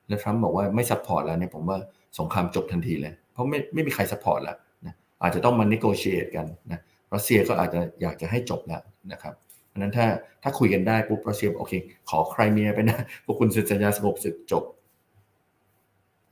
[0.08, 1.78] แล้วทรัมป์บอกว่าไม่ support แล้วเนี่ยผมว่า
[2.20, 6.80] สงครามจบทันทีเลย เพราะไม่ไม่มีใคร support แล้วนะอาจจะต้องมา negotiate กันนะ
[7.14, 9.34] รัสเซียก็อาจจะอยากจะให้จบแล้วนะครับ
[9.68, 10.06] เพราะนั้นถ้า
[10.44, 11.74] ถ้าคุยกันได้ปุ๊บรัสเซียโอเค
[12.10, 14.64] ขอใครเมียไปนะพวกคุณเซ็นสัญญาสงบศึกจบ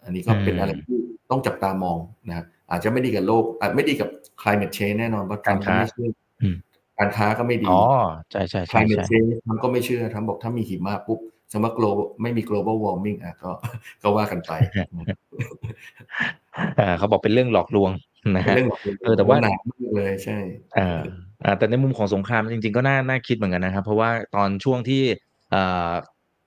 [0.03, 0.99] อันนี้ก็เป็นอะไรที่
[1.31, 1.97] ต้องจับตามอง
[2.29, 4.09] นะอาจจะไม่ดีกับโลกอาจไม่ดีกับ
[4.41, 5.75] climate change แน่นอนเพราะการค้า
[6.99, 7.81] การค้าก็ไม่ดีอ๋อ
[8.31, 11.19] ใช่ใช่ใช่ climate change ทำก็ไม่เชื่อทำบอกถ้ามีหิมะปุ๊บ
[11.51, 13.51] สมมติ global ไม่มี global warming อะก็
[14.03, 14.51] ก็ว่ากันไป
[16.97, 17.91] เขาบอกเป็นเรื่องหลอกลวง
[18.35, 18.55] นะฮะ
[19.03, 19.57] เออแต่ว่าหนัก
[19.97, 20.37] เลยใช่
[20.77, 21.01] อ่า
[21.57, 25.01] แต่ในมุมของสงครามจริง ๆ ก็น่าน่าคิดเหมือนกันนะครับเพราะว่าตอนช่วงที่
[25.53, 25.93] อ่า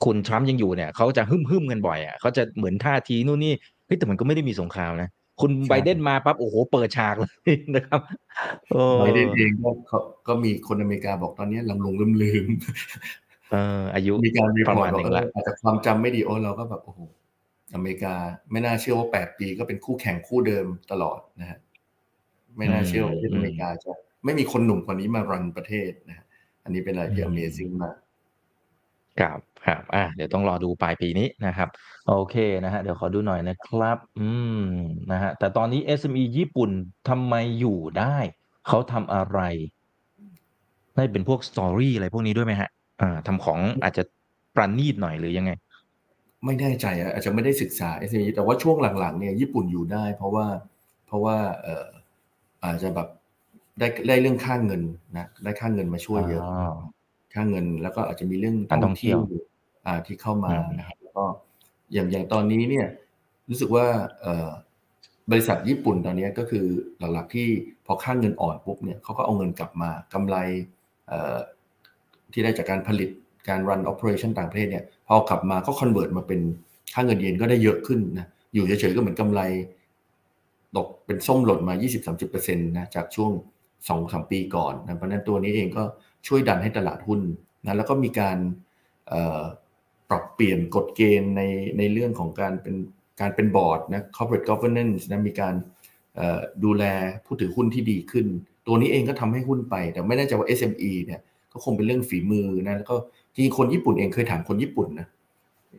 [0.04, 3.52] คุณทรัมป์ยังอยู่เนี่ยเขาจะหึ่มหึมกันบ่อยอะเขาจะเหมือนท่าทีนู่นนี่
[3.86, 8.00] เฮ้ยแต่มันก็ไม่ได้มีสงครามนะ คุณไบเดนมาปั๊บโอ้โหเปิดฉากเลยนะครับ
[9.00, 9.70] ไบเดนเองก็
[10.28, 12.46] ก็มีคนอเมริกาบอกตอนนี้หลงหลงลืมลืม
[13.52, 17.00] เอออายุมีการ report บอกอาจจะความจำไม่ดีโอ้เราก็แบบโอ้โห
[17.74, 18.14] อเมริกา
[18.50, 21.58] ไม่น่าเชื่อว่าแปดปีก็เป็นคู่แข่งคู่เดิมตลอดนะฮะ
[22.56, 23.90] ไม่น่าเชื่อว่าที่อเมริกาจะ
[24.24, 26.24] ไม่มีคนหนุ่มคนนี้มารันประเทศนะ
[26.64, 27.96] อันนี้เป็นอะไรที่ Amazing มาก
[29.20, 31.68] ครับครับอ่าเดี๋ยวต้องรอดูปลายปีนี้นะครับ
[32.08, 34.28] โอเคนะฮะเดี๋ยวขอดูหน่อยนะครับ อื
[34.60, 34.64] ม
[35.12, 36.70] นะฮะแต่ตอนนี้ SME ญี่ปุ่น
[37.08, 38.16] ทำไมอยู่ได้
[38.66, 39.40] เขาทำอะไร
[40.96, 42.68] ได้เป็นพวกสตอรี่อะไรพวกนี้ด้วยไหมฮะ
[43.00, 44.02] อ่าทำของอาจจะ
[44.54, 45.52] ปราณีตหน่อยหรือยังไง
[46.44, 50.46] ไม่แน่ใจอาจจะไม่ได้ศึกษา SME แต่ว่าช่วงหลังๆเนี่ยญี่ปุ่นอยู่ได้ เพราะว่า
[51.06, 51.86] เพราะว่าเอ่อ
[52.64, 53.08] อาจจะแบบ
[53.78, 54.82] ได้ได้เรื่องค่าเงิน
[55.16, 56.44] นะได้ค่าเงินมาช่วยเยอะ
[57.36, 59.18] ค่าเงิน แล้วก็อาจจะมีเรื่องท่องเที่ยว
[59.86, 61.24] อ่าที่เข้ามานะครับแล้วก็
[61.92, 62.86] อย่างอย่างตอนนี้เนี่ย
[63.48, 63.86] รู้สึกว่า
[64.20, 64.50] เอ่อ
[65.30, 66.66] บริษัทญี่ปุ่นตอนนี้ก็คือ
[66.98, 67.48] หลักๆที่
[67.86, 70.36] พอค่าเงินอ่อนปุ๊บเนี่ยเขาก็เอาเงินกลับมากำไร
[72.32, 73.10] ที่ได้จากการผลิต
[73.48, 76.40] การ run operation ต่างประเทศเนี่ยพอกลับมาก็ convert มาเป็น
[76.94, 79.40] ค่าเงินเยนก็ได้เยอะขึ้นนะอยู่เฉยๆก็เหมือนกำไร
[80.76, 81.74] ตกเป็นส้มหล่นมา
[82.10, 83.32] 20-30%นะจากช่วง
[83.88, 85.82] สองสามปีก่อนนะเพราะนั้นตัวนี้เองก็
[86.26, 87.20] ช่วยดันให้ตลาดหุ้น
[87.62, 88.38] นะแล้วก็มีการ
[90.10, 91.42] ปรับเปลี่ยนกฎเกณฑ์ใน
[91.78, 92.74] ในเรื่องของการเป็น
[93.20, 95.54] การเป็นบอร์ดนะ corporate governance นะมีการ
[96.64, 96.84] ดูแล
[97.24, 98.26] ผู้ถือหุ้นที่ดีขึ้น
[98.66, 101.20] ตัวนี้เองก็ทำให้หุ้นไป แต่ไม่แน่ใจว่า SME เนี่ย
[101.52, 102.94] ก็คงเป็นเรื่องฝีมือนะแล้วก็
[103.34, 105.06] จริงคนญี่ปุ่นเองเคยถามคนญี่ปุ่นนะ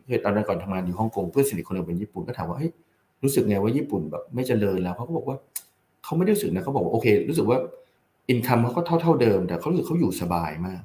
[0.06, 2.72] เคยตอนนั้นก่อนทำงานอยู่ฮ่องกงเพื่อนสนิทคนหนึ่งเป็นญี่ปุ่นก็ถามว่าเฮ้ย
[3.22, 5.36] รู้สึกไงว่าญี่ปุ่นแบบไม่เจริญแล้วเขาก็บอกว่า
[6.04, 7.58] เขาไม่ได้รู้สึกนะเขาบอกว่าโอเค รู้สึกว่า
[8.28, 10.82] อินคัมเขาก็เท่าเท่าเดิม แต่เขารู้สึกเขาอยู่สบายมาก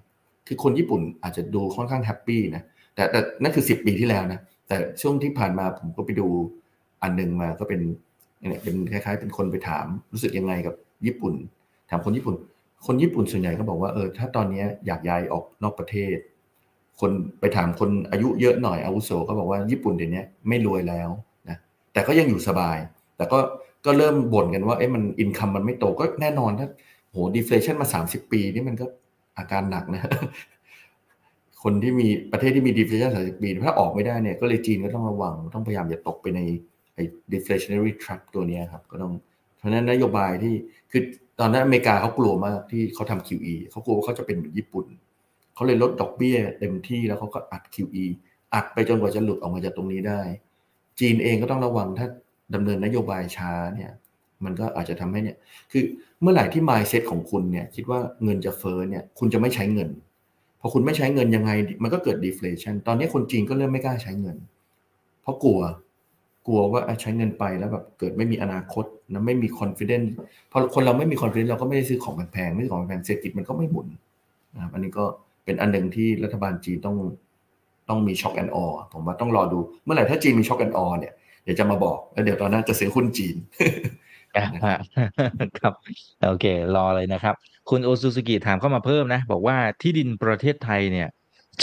[0.48, 2.64] คือคนญี่ปุ่นอาจจะดูค่อนข้างแฮปปี้นะ
[2.96, 6.28] แต่แต่นั่นคือสิบปีที่แล้วนะแต่ช่วงที่ผ่านมาผมก็ไปดู
[7.04, 7.82] อันหนึ่งมาก็เป็น
[8.50, 10.76] เนี่ยเป็นคล้ายๆ เป็นคนไปถามรู้สึกยังไงกับ
[11.06, 11.34] ญี่ปุ่น
[11.90, 12.36] ถามคนญี่ปุ่น
[12.86, 16.18] คนญี่ปุ่นส่วนใหญ่ก็บอกว่าเออถ้าตอนนี้อยากย้ายออกนอกประเทศ
[17.00, 21.10] คนไปถามคนอายุเยอะหน่อยอาวุโสก็บอกว่าญี่ปุ่นเดี๋ยวนี้ไม่รวยแล้ว
[21.50, 21.58] นะ
[21.94, 22.78] แต่ก็ยังอยู่สบาย
[23.18, 23.40] แต่ก็
[23.86, 26.68] ก็เริ่มบ่นกันว่าเอ๊ะมัน income มันไม่โตก็แน่นอนถ้า
[27.14, 28.86] โห deflation มาสามสิบปีนี่มันก็
[29.38, 30.10] อาการหนักนะ
[31.64, 36.40] คนที่มีประเทศที่มี deflation สามสิบปี ถ้าออกไม่ได้เนี่ย ก็เลยจีนก็ต้องระวัง ต้องพยายามอย่าตกไปใน
[36.96, 39.14] ไอ้ deflationary trap ตัวนี้ครับ ก็ต้อง
[39.58, 40.54] เพราะนั้นนโยบายที่
[40.92, 41.02] คือ
[41.40, 44.86] ตอนนั้นอเมริกาเขากลัวมากที่เขาทำ QE เขากลัวว่าเขาจะเป็นเหมือนญี่ปุ่น
[45.56, 48.06] เขาเลยลดดอกเบี้ยเต็มที่แล้วเขาก็อัด QE
[48.54, 50.22] อัดไปจนกว่าจะหลุดออกมาจากตรงนี้ได้
[51.00, 52.08] จีนเองก็ต้องระวังถ้า
[52.56, 53.92] ดำเนินนโยบายช้าเนี่ย
[54.46, 55.38] มันก็อาจจะทำให้เนี่ย
[55.72, 55.84] คือ
[56.22, 59.90] เมื่อไหร่ที่ mindset ของคุณเนี่ยคิดว่าเงินจะเฟ้อเนี่ย คุณจะไม่ใช้เงิน
[60.60, 61.52] พอคุณไม่ใช้เงินยังไง
[61.84, 64.38] มันก็เกิด deflation ตอนนี้คนจีนก็เริ่มไม่กล้าใช้เงิน
[65.22, 65.60] เพราะกลัว
[66.48, 70.08] กลัวว่าใช้เงินไปแล้วแบบเกิดไม่มีอนาคตนะไม่มี confidence
[70.52, 73.88] พอคนเราไม่มี confidence เราก็ไม่ได้ซื้อของแพงๆไม่ซื้อของแพงเศรษฐกิจมันก็ไม่หมุน
[74.54, 75.06] นะครับอันนี้ก็
[75.46, 76.98] เป็นอันหนึ่งที่รัฐบาลจีนต้อง
[77.90, 81.14] ต้องมี shock and awe ผมว่าต้องรอดู เมื่อไหร่ถ้าจีนมี shock and awe เนี่ย
[81.44, 83.36] เดี๋ยวจะมาบอก แล้วเดี๋ยวตอนนั้นจะซื้อหุ้นจีน
[85.62, 85.74] ครับ
[86.28, 87.36] โอเค รอเลยนะครับ
[87.70, 91.10] คุณโอซูซูกิถามเข้ามาเพิ่มนะ บอกว่าที่ดินประเทศไทยเนี่ย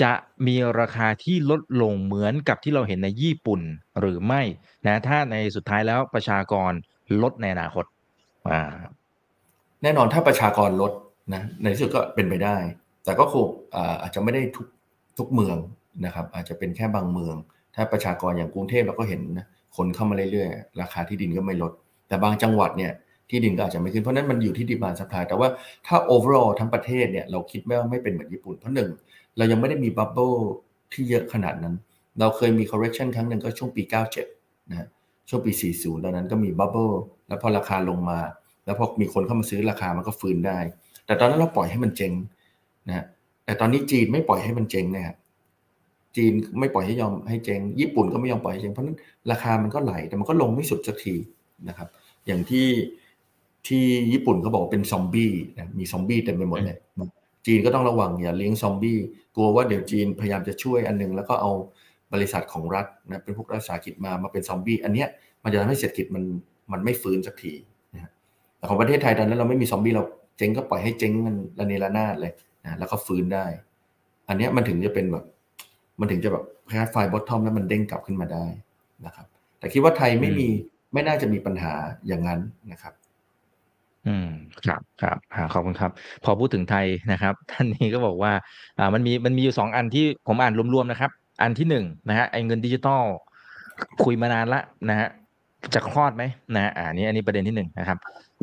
[0.02, 0.12] จะ
[0.46, 3.60] มีราคาที่ลดลงเหมือนกับที่เราเห็นในญี่ปุ่น
[4.00, 4.42] หรือไม่
[4.86, 6.72] นะถ้าในสุดท้ายแล้วประชากร
[7.22, 7.84] ลดในอนาคต
[8.50, 8.62] อ่า
[9.82, 10.92] แน่นอนถ้าประชากรลด
[11.34, 12.56] นะในที่สุดก็เป็นไปได้
[13.04, 13.46] แต่ก็คง
[14.02, 14.66] อาจจะไม่ได้ทุก
[15.18, 15.56] ทุกเมือง
[16.04, 17.36] นะครับ อาจจะเป็นแค่บางเมือง
[17.74, 19.46] ถ้าประชากรอย่างกรุงเทพเราก็เห็นนะ
[19.76, 21.72] คนเข้ามาเรื่อยๆ ราคาที่ดินก็ไม่ลด
[22.10, 22.92] แต่บางจังหวัดเนี่ย
[23.30, 25.48] ที่ดินก็อาจจะไม่ขึ้นเพราะนั้นมันอยู่ที่ดีมานสปายแต่ว่า
[25.86, 28.90] ถ้า overall ทั้งประเทศเนี่ยเราคิดไม่ว่าไม่เป็นเหมือนญี่ปุ่น เพราะหนึ่ง
[29.36, 30.30] เรายังไม่ได้มี bubble
[30.92, 31.74] ที่เยอะขนาดนั้น
[32.20, 33.82] เราเคยมี correction ครั้งหนึ่งก็ช่วงปี
[34.26, 34.88] 97 นะ
[35.28, 36.88] ช่วงปี 40 ตอนนั้นก็มี bubble
[37.28, 38.20] แล้วพอราคาลงมา
[38.64, 40.58] แล้วพอมีคนเข้ามาซื้อราคามันก็ฟื้นได้
[41.06, 42.12] แต่ตอนนั้นเราปล่อยให้มันเจ๊ง
[42.88, 43.04] นะ
[43.44, 45.16] แต่ตอนนี้จีนไม่ปล่อยให้มันเจ๊งนะครับ
[46.16, 48.96] จีนไม่ปล่อยให้ยอมให้เจ๊งญี่ปุ่นก็ไม่ยอมปล่อยให้เจ๊งเพราะนั้น
[49.30, 51.14] ราคามันก็ไหลแต่มันก็ลงไม่สุดสักที
[51.68, 51.88] นะครับ
[52.26, 52.68] อย่างที่
[53.68, 55.32] ที่ญี่ปุ่นเขาบอกเป็นซอมบี้
[55.78, 56.78] มีซอมบี้เต็มไปหมดเลย
[57.46, 58.96] จีนก็ต้องระวังอย่าเลี้ยงซอมบี้
[59.36, 61.52] กลัวว่าเดี๋ยวจีนพยายามจะช่วยอันนึง แล้วก็เอา
[62.12, 65.08] บริษัทของรัฐนะเป็นพวกรัฐสาหกิจมามาเป็นซอมบี้อันเนี้ย
[65.42, 66.24] มันจะทำให้เศรษฐกิจมัน
[66.72, 67.52] มันไม่ฟื้นสักที
[67.94, 68.10] นะ
[68.56, 70.04] แต่ของประเทศไทยตอนนั้นเราไม่มีซอมบี้เรา
[70.36, 72.32] เจ๊งก็ปล่อยให้เจ๊งมันระเนระนาดเลย
[72.64, 73.44] นะแล้วก็ฟื้นได้
[74.28, 75.24] อันนี้มันถึงจะเป็นแบบ
[76.00, 78.46] มันถึงจะแบบคล้าย find bottom แล้วมันเด้งกลับขึ้นมาได้
[79.06, 79.26] นะครับ
[79.58, 80.48] แต่คิดว่าไทยไม่มี
[80.92, 81.72] ไม่น่าจะมีปัญหา
[82.06, 82.40] อย่างนั้น
[82.72, 82.94] นะครับ
[84.06, 84.28] อืม
[84.66, 85.16] ครับครับ
[85.54, 85.90] ขอบคุณครับ
[86.24, 88.32] พอพูดถึงไทยนะครับ ท่านนี้ก็บอกว่า
[88.78, 91.10] อ่ามันมีมันมีอยู่สองอันที่ผมอ่านรวมๆนะครับ
[91.42, 93.02] อันที่หนึ่งนะฮะไอ้เงินดิจิตอล
[94.04, 94.60] คุยมานานละ
[94.90, 95.08] นะฮะ
[95.74, 96.22] จะคลอดไหม
[96.54, 97.98] นะฮะอันนี้อันนี้ประเด็นที่หนึ่งนะครับ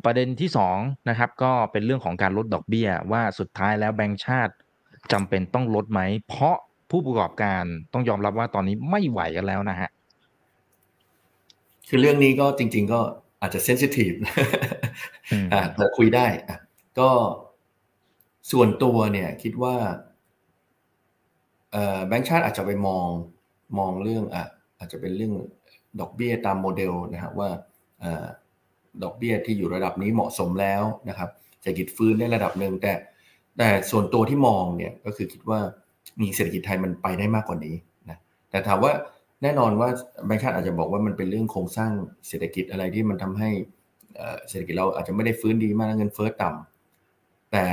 [0.05, 0.77] ประเด็นที่สอง
[1.09, 4.53] นะครับ ก็เป็นเรื่องของการลดดอกเบี้ย ว่าสุดท้ายแล้วแบงก์ชาติ
[5.11, 6.57] จำเป็นต้องลดไหมเพราะ
[6.91, 9.89] ผู้ประกอบการต้องยอมรับว่าตอนนี้ไม่ไหวกันแล้วนะฮะ
[11.88, 12.99] คือเรื่องนี้ก็จริง ๆ ก็
[13.41, 14.11] อาจจะ sensitive
[15.53, 16.57] อ่าแต่คุยได้อะ
[16.99, 17.09] ก็
[18.51, 19.75] ส่วนตัวเนี่ยคิดว่า
[22.07, 23.07] แบงค์ชาติอาจจะไปมอง
[23.79, 24.45] มองเรื่องอะ
[24.79, 25.33] อาจจะเป็นเรื่อง
[25.99, 27.49] ดอกเบี้ยตามโมเดลนะครับว่า
[29.03, 31.29] ดอกเบี้ยที่อยู่ระดับนี้เหมาะสมแล้วนะครับ
[31.61, 32.93] เศรษฐกิจฟื้นได้ระดับหนึ่งแต่
[33.57, 35.59] แต่ส่วนตัวที่มองเนี่ยก็คือคิดว่า
[36.21, 37.75] มีเศรษฐกิจไทยมันไปได้มากกว่านี้
[38.09, 38.17] นะ
[38.49, 38.91] แต่ถามว่า
[39.43, 39.89] แน่นอนว่า
[40.25, 41.91] แบงค์ชาติอาจจะบอกว่ามันเป็นเรื่องโครงสร้าง
[42.27, 43.49] เศรษฐกิจอะไรที่มันทำให้
[44.49, 47.63] เศรษฐกิจเราอาจจะไม่ได้ฟื้นดีมากเงินเฟ้อต่ำแต่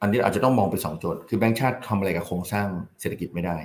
[0.00, 2.66] อันนี้อาจจะต้องมองเป็นสองโจทย์คือแบงค์ชาติทำอะไรกับโครงสร้าง
[3.00, 3.56] เศรษฐกิจไม่ได้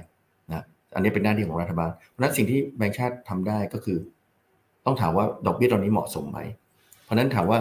[0.49, 0.63] นะ
[0.95, 3.97] อันนี้เป็นหน้าที่ของรัฐบาลเพราะนั้นสิ่งที่แบงค์ชาติทำได้ก็คือ
[4.85, 6.39] ต้องถามว่าดอกเบี้ยตอนนี้เหมาะสมไหม
[7.03, 7.59] เพราะนั้นถามว่า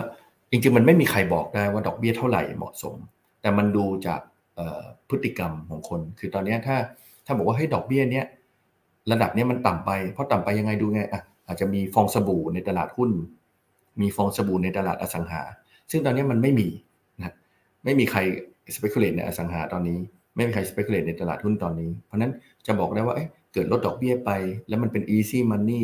[0.51, 2.95] จริงๆมันไม่มีใครบอกได้ว่าดอกเบี้ยเท่าไหร่เหมาะสม
[3.41, 4.21] แต่มันดูจาก
[5.09, 6.77] พฤติกรรมของคน คือตอนนี้ถ้า
[7.27, 8.27] ถ้าบอกว่าให้ดอกเบี้ยเนี้ย
[9.13, 13.11] ระดับนี้มันต่ำไป เพราะต่ำไปยังไงดูไงอะอาจจะมีฟองสบู่ในตลาดหุ้น
[14.01, 15.43] มีฟองสบู่ในตลาดอสังหา
[15.91, 16.69] ซึ่งตอนนี้มันไม่มี
[17.19, 17.33] นะ
[17.85, 18.21] ไม่มีใคร
[18.77, 19.99] speculate ในอสังหาตอนนี้
[20.37, 22.33] ไม่มีใคร speculate ในตลาดหุ้นตอนนี้ เพราะนั้น
[22.67, 24.31] จะบอกได้ว่าเอ๊ะเกิดลดดอกเบี้ยไป
[24.69, 25.83] แล้วมันเป็น easy money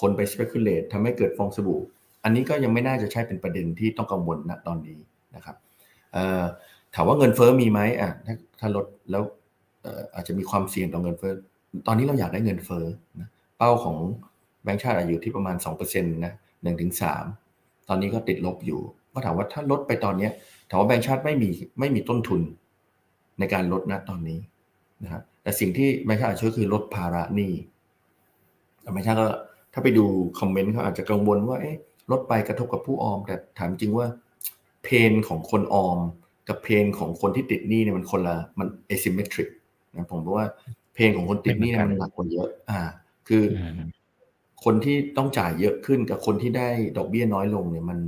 [0.00, 1.80] คนไป speculate ทำให้เกิดฟองสบู่
[2.24, 4.98] อันนี้ก็ยังไม่น่าจะใช่เป็นประเด็นที่ต้องกังวลณตอนนี้
[5.36, 5.56] นะครับ
[6.94, 9.22] ถามว่าเงินเฟอ้อมีไหมอะถ้าถ้าลดแล้ว
[10.14, 11.34] อาจจะมีความเสี่ยงต่อเงินเฟอ้อ
[11.86, 12.84] ตอนนี้เราอยากได้เงินเฟ้อ
[13.20, 13.96] นะเป้าของ
[14.62, 17.24] แบงก์ชาติอยู่ที่ประมาณ2%นะหนึ่งถึงสาม
[17.88, 18.80] ตอนนี้ก็ติดลบอยู่
[19.12, 20.28] ก็ถามว่าถ้าลดไปตอนนี้
[20.68, 21.48] ถามว่าแบงก์ชาติไม่มี
[21.80, 22.40] ไม่มีต้นทุน
[23.38, 24.38] ในการลดนะตอนนี้
[25.02, 27.52] นะครับแต่สิ่งที่แบงก์ชาติช่วยคือลดภาระหนี้
[28.92, 29.28] แบงก์ชาติก็
[29.72, 30.04] ถ้าไปดู
[30.40, 31.76] คอมเมนต์เขาอาจจะกังวลว่าเอ๊ะ
[32.10, 34.06] ลดไปกระทบกับผู้ออม แต่ถามจริงว่า
[34.84, 35.98] เพนของคนออม
[36.48, 39.48] กับเพนของคนที่ติดหนี้เนี่ยมันคนละมัน asymmetric
[39.94, 40.46] นะผมว่า
[40.96, 42.80] เพลงของคนติดนี่มันหนักกว่าเยอะ อ่า
[43.28, 43.44] คือ
[44.64, 47.98] คนที่ต้องจ่ายเยอะขึ้นกับคนที่ได้ดอกเบี้ยน้อยลงเนี่ยมัน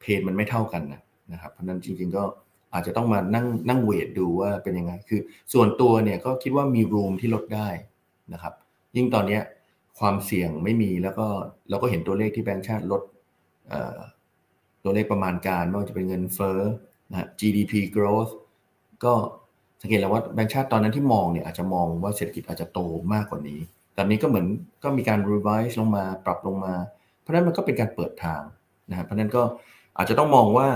[0.00, 1.02] เพนมันไม่เท่ากันนะ
[1.32, 2.24] นะครับ เพราะนั้นจริง ๆ ก็
[2.72, 5.20] อาจจะต้องมานั่งนั่งเวทดูว่าเป็นยังไง คือ
[5.52, 7.68] ส่วนตัวเนี่ยก็คิดว่ามีรูมที่ลดได้
[8.32, 8.54] นะครับ
[8.96, 9.40] ยิ่งตอนนี้
[9.98, 11.26] ความเสี่ยงไม่มีแล้วก็
[11.70, 13.02] เราก็เห็นตัวเลขที่แบงก์ชาติลด
[14.84, 16.60] ตัวเลขประมาณการไม่ว่าจะเป็นเงินเฟ้อ
[17.10, 18.32] นะ GDP growth
[19.04, 19.14] ก็
[19.80, 22.80] สังเกตแล้วว่าแบงก์ชาติตอนนั้นที่มองเนี่ยอาจจะมองว่าเศรษฐกิจอาจจะโต
[23.14, 23.60] มากกว่านี้
[23.96, 24.46] ตอนนี้ก็เหมือน
[24.82, 26.74] ก็มีการ revise ลงมาปรับลงมา
[27.20, 28.42] เพราะนั้นมันก็เป็นการเปิดทาง
[28.90, 29.42] นะครับเพราะนั้นก็
[29.96, 30.68] อาจจะต้องมองว่า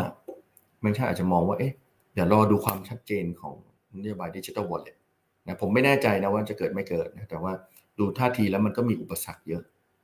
[0.81, 1.73] แบงก์ชาติอาจจะมองว่าเอ๊ะ
[2.15, 3.55] เดี๋ยวรอดูความชัดเจนของ
[3.99, 4.97] นโยบายดิจิทัลวอลเล็ต
[5.45, 7.53] นะผมไม่แน่ใจนะว่าจะเกิดไม่เกิดนะแต่ว่า
[7.99, 9.63] ดูท่าทีแล้วมันก็มีอุปสรรคเยอะ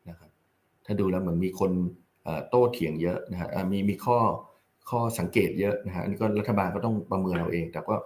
[0.09, 0.30] นะครับ
[0.86, 1.70] ถ้าดูแล้วเหมือนมีคน
[2.49, 4.18] โต้เถียงเยอะนะฮะมีมีข้อ
[4.90, 7.96] ข้อสังเกตเยอะนะฮะอันนี้ก็รัฐบาลก็ต้องประเมินเราเอง แต่ก็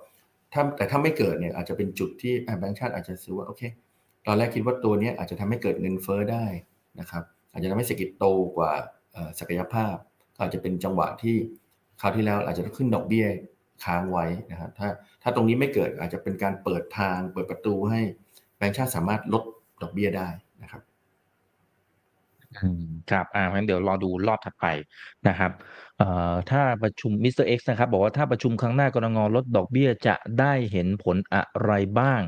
[0.52, 3.62] ถ้าแต่ถ้าไม่เกิดเนี่ยอาจจะเป็นจุดที่แบงก์ชาติอาจจะซื้อว่าโอเค
[4.26, 6.46] ตอนแรกคิดว่าตัวนี้อาจจะทำให้เกิดเงินเฟ้อได้
[7.00, 8.26] นะครับอาจจะทำให้เศรษฐกิจโต
[8.56, 8.72] กว่า
[9.38, 9.94] ศักยภาพ
[10.40, 11.34] อาจจะเป็นจังหวะที่
[12.00, 13.26] คราวที่แล้วอาจจะขึ้นดอกเบี้ย
[13.84, 14.88] ค้างไว้นะครับถ้า
[15.22, 18.00] ถ้าตรงนี้ไม่เกิดอาจจะเป็นการเปิดทางเปิดประตูให้
[18.56, 19.44] แบงก์ชาติสามารถลด
[19.82, 20.28] ดอกเบี้ยได้
[20.62, 20.82] นะครับ
[23.10, 24.66] ครับอ่างั้นเดี๋ยวรอดูรอบถัดไป
[25.28, 25.50] นะครับ
[26.50, 27.46] ถ้าประชุม Mr.
[27.46, 29.18] X นะครับ บอกว่าถ้าประชุมครั้งหน้ากนง.
[29.36, 32.20] ลดดอกเบี้ยจะได้เห็นผลอะไรบ้าง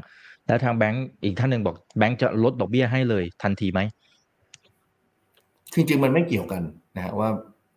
[0.46, 3.80] แล้วทางแบงก์อีกท่านหนึ่งบอกแบงก์จะลดดอกเบี้ยให้เลยทันทีไหม
[5.74, 6.62] จริงๆมันไม่เกี่ยวกัน
[6.96, 7.28] นะฮะว่า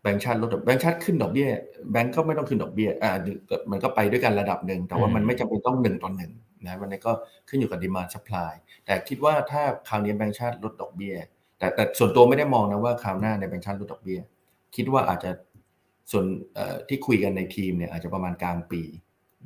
[0.02, 1.48] แบงก์ชาติลดแบงก์ชาติขึ้นดอกเบี้ย
[1.91, 3.12] แบงก์ก็ไม่ต้องขึ้นดอกเบี้ยอ่า
[3.72, 6.32] มันก็ไปด้วยกันระดับหนึ่งแต่ว่ามันไม่จำเป็นต้องหนึ่งต่อหนึ่ง
[6.66, 7.12] นะมันก็
[7.50, 8.54] ขึ้นอยู่กับ demand supply
[8.86, 11.16] แต่คิดว่าถ้าคราวนี้แบงก์ชาติลดดอกเบี้ย
[11.60, 14.20] แต่แต่ส่วนตัวไม่ได้มองนะว่าคราวหน้าในแบงก์ชาติลดดอกเบี้ย
[14.76, 15.32] คิดว่าอาจจะ
[16.12, 16.26] ส่วน
[16.88, 18.82] ที่คุยกันในทีมเนี่ยอาจจะประมาณกลางปี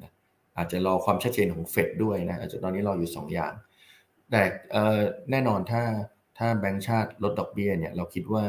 [0.02, 0.12] นะ
[0.58, 3.54] อาจจะรอความชัดเจนของเฟดด้วยนะอาจจะตอนนี้รออยู่ 2 อย่าง
[4.32, 4.42] แต่
[5.32, 5.84] แน่นอนถ้า
[6.38, 8.44] ถ้าแบงก์ชาติลดดอกเบี้ยเนี่ยเราคิดว่า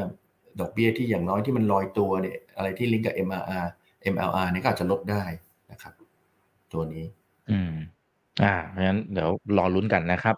[0.59, 3.67] ดอกเบี้ยที่อย่างน้อยที่มันลอยตัวเนี่ยอะไรที่ลิงก์กับ MRR
[4.13, 5.23] MLR เนี่ยก็อาจจะลดได้
[5.71, 5.93] นะครับ
[6.73, 7.05] ตัวนี้
[7.51, 7.73] อืม
[8.43, 10.35] อ่าเพราะฉะนั้นเดี๋ยวรอลุ้นกันนะครับ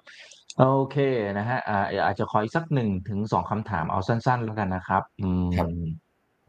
[0.60, 0.98] โอเค
[1.38, 5.48] นะฮะอ่าอาจจะขออีกสักหนึ่งถึงสองคำถามเอาสั้น ๆ แล้วกันนะครับ อืม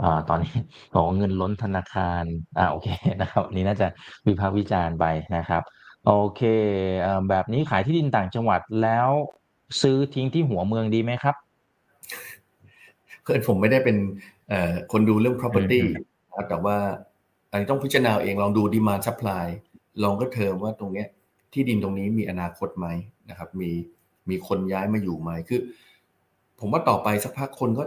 [0.03, 0.55] อ่าตอนนี้
[0.93, 2.25] บอกเงินล้นธนาคาร
[2.59, 2.89] อ่าโอเค
[3.21, 3.87] นะครับนี่น่าจะ
[4.27, 5.05] วิพากษ์วิจารณ์ไป
[5.37, 5.63] นะครับ
[6.07, 6.43] โอเค
[7.07, 9.09] อ่าแบบนี้ขายที่ดินต่างจังหวัดแล้ว
[9.83, 11.37] ซื้อทิ้งที่หัวเมืองดีไหมครับ
[13.23, 13.97] เพื่อนผมไม่ได้เป็น
[14.93, 15.83] คนดูเรื่อง property
[16.49, 16.77] แต่ว่า
[17.51, 19.47] อันนี้ต้องพิจารณาเองลองดู demand supply
[20.03, 21.09] long term ว่าตรงเนี้ย
[21.53, 22.87] ที่ดินตรงนี้มีอนาคตไหม
[23.31, 23.71] นะครับ มี
[24.31, 25.61] มีคนย้ายมาอยู่ไหมคือ
[26.61, 27.85] ผมว่าต่อไปสักพักคนก็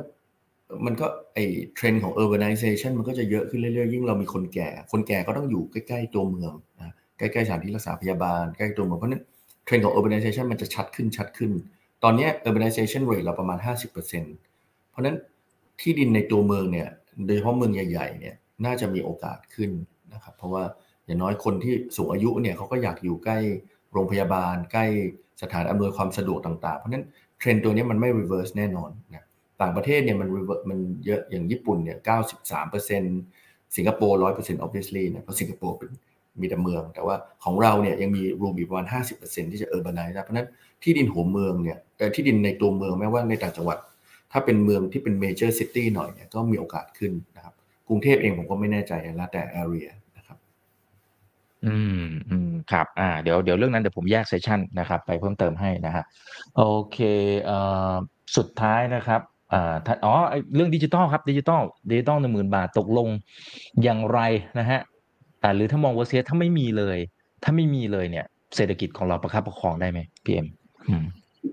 [0.85, 1.39] มันก็ไอ
[1.75, 9.23] เทรนด์ของ urbanization มันก็จะเยอะขึ้นเรื่อยๆ ยิ่งเรามีคนแก่ คนแก่ก็ต้องอยู่ใกล้ๆตัวเมืองนะใกล้ๆสถานที่รักษาพยาบาลใกล้ตัวเมืองเพราะนั้น
[9.65, 11.51] เทรนด์ของ urbanization มันจะชัดขึ้นชัดขึ้น
[12.03, 15.15] ตอนนี้ urbanization rate เราประมาณ 50%เพราะนั้น
[15.81, 16.87] ที่ดินในตัวเมืองเนี่ย
[17.25, 19.69] โดยเฉพาะเมืองใหญ่ๆเนี่ยน่าจะมีโอกาสขึ้น
[20.13, 20.63] นะครับเพราะว่า
[21.05, 23.37] อย่างน้อยคนที่สูงอายุเนี่ยเขาก็อยากอยู่ใกล้
[23.93, 24.85] โรงพยาบาล ใกล้
[25.41, 27.05] สถานอำนวยความสะดวกต่างๆ เพราะนั้น
[27.39, 29.25] เทรนด์ตัวนี้มันไม่ reverse แน่นอนนะ
[29.61, 30.29] ต่างประเทศเนี่ยมัน
[30.69, 31.97] มันเยอะอย่างญี่ปุ่นเนี่ย
[32.67, 35.89] 93%สิงคโปร์100% obviously นะเพราะสิงคโปร์เป็น
[36.41, 38.85] มีแต่เมือง แต่ว่าของเราเนี่ยยังมีรูมอีกประมาณ
[39.19, 40.47] 50%ที่จะ urbanize เพราะนั้น
[40.83, 41.77] ที่ดินหัวเมืองเนี่ย
[42.15, 43.77] ที่ดินในตัวเมืองแม้ว่าในต่างจังหวัด
[44.31, 47.53] ถ้าเป็นเมืองที่เป็น major city หน่อยเนี่ยก็มีโอกาสขึ้นนะครับ
[47.87, 49.89] กรุงเทพเองผมก็ไม่แน่ใจแล้วแต่ area
[51.65, 56.03] อืมอืมครับ อ่า เดี๋ยวเดี๋ยวเรื่องนั้นเดี๋ยวผมแยก session นะครับ ไปเพิ่มเติมให้นะฮะ
[56.55, 56.97] โอเค
[57.43, 57.57] เอ่
[57.91, 57.95] อ
[58.37, 59.21] สุดท้ายนะครับ
[59.53, 59.75] อ่า
[60.05, 60.13] อ๋อ
[60.55, 63.07] เรื่องดิจิตอลครับดิจิตอลดิจิตอลหนึ่งหมื่นบาทตกลง
[63.83, 64.19] อย่างไร
[64.59, 64.79] นะฮะ
[65.41, 66.97] แต่หรือถ้ามองว่าเสียถ้าไม่มีเลย
[67.43, 68.25] ถ้าไม่มีเลยเนี่ย
[68.55, 70.47] เศรษฐกิจของเราประคับประคองได้ไหมพี่เอ็ม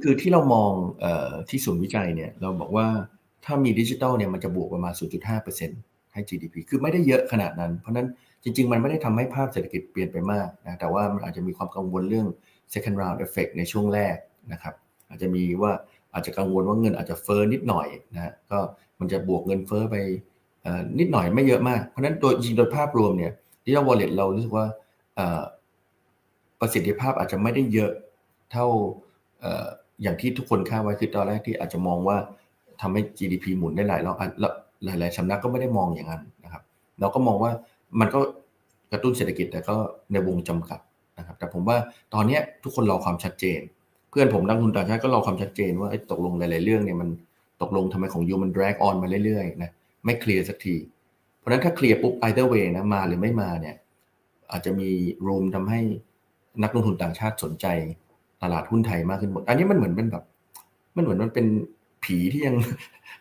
[0.02, 0.70] คือที่เรามอง
[1.00, 2.86] เอ่อที่ศูนย์วิจัยเนี่ย เราบอกว่า
[3.44, 4.92] ถ้ามีดิจิตอลเนี่ยมันจะบวกประมาณ
[5.52, 8.06] 0.5%ให้ GDP คือไม่ได้เยอะขนาดนั้น เพราะนั้น
[8.42, 12.26] จริง ๆ มันไม่ได้ทำให้ภาพเศรษฐกิจเปลี่ยนไปมากนะแต่ว่ามันอาจจะมีความกังวลเรื่อง
[12.74, 14.16] second round effect ในช่วงแรก
[14.52, 14.74] นะครับ
[15.08, 15.72] อาจจะมีว่า
[16.16, 18.58] อาจจะกังวลว่าเงินอาจจะเฟอ้อนิดหน่อยนะก็
[18.98, 19.96] มันจะบวกเงินเฟอ้อไป
[20.98, 23.32] นิดหน่อยไม่เยอะมาก เพราะนั้นโดยจริงโดยภาพรวมเนี่ย
[23.64, 24.66] ดิจิทัลวอลเล็ตเรารู้สึกว่า
[26.60, 27.90] ประสิทธิภาพอาจจะไม่ได้เยอะ
[28.50, 28.66] เท่า
[30.02, 32.16] อย่างที่ทุกคนคาดไว้คือตอนแรกที่อาจจะมองว่า
[32.80, 34.16] ทำให้ GDP หมุนได้หลายรอบ
[34.84, 36.62] หลายๆสำนักก็ไม่ได้มองอย่างนั้นนะครับ
[37.00, 37.52] เราก็มองว่า
[38.00, 38.20] มันก็
[38.92, 39.76] กระตุ้นเศรษฐกิจแต่ก็
[40.12, 40.80] ในวงจำกัด
[41.18, 41.76] นะครับ แต่ผมว่า
[42.14, 43.60] ตอนนี้ทุกคนรอความชัดเจน
[44.18, 47.08] พื่อนผมนักทุนต่างชาติก็รอความชัดเจนว่าตกลงหลาย ๆ เรื่องเนี่ยมัน
[47.62, 49.70] ตกลงทำไมของยูมัน drag on มาเรื่อย ๆ นะ
[50.04, 50.76] ไม่เคลียร์สักที
[51.38, 53.76] เพราะนั้นถ้าเคลียร์ปุ๊บ either way นะมาหรือไม่มาเนี่ย
[54.50, 54.88] อาจจะมี
[55.26, 55.80] room ทำให้
[56.62, 57.66] นักลงทุนต่างชาติสนใจ
[58.42, 60.24] ตลาดหุ้นไทยมากขึ้นหมด อันนี้มันเหมือนเป็นแบบ
[60.96, 61.46] มันเหมือนมันเป็น
[62.04, 62.56] ผีที่ยัง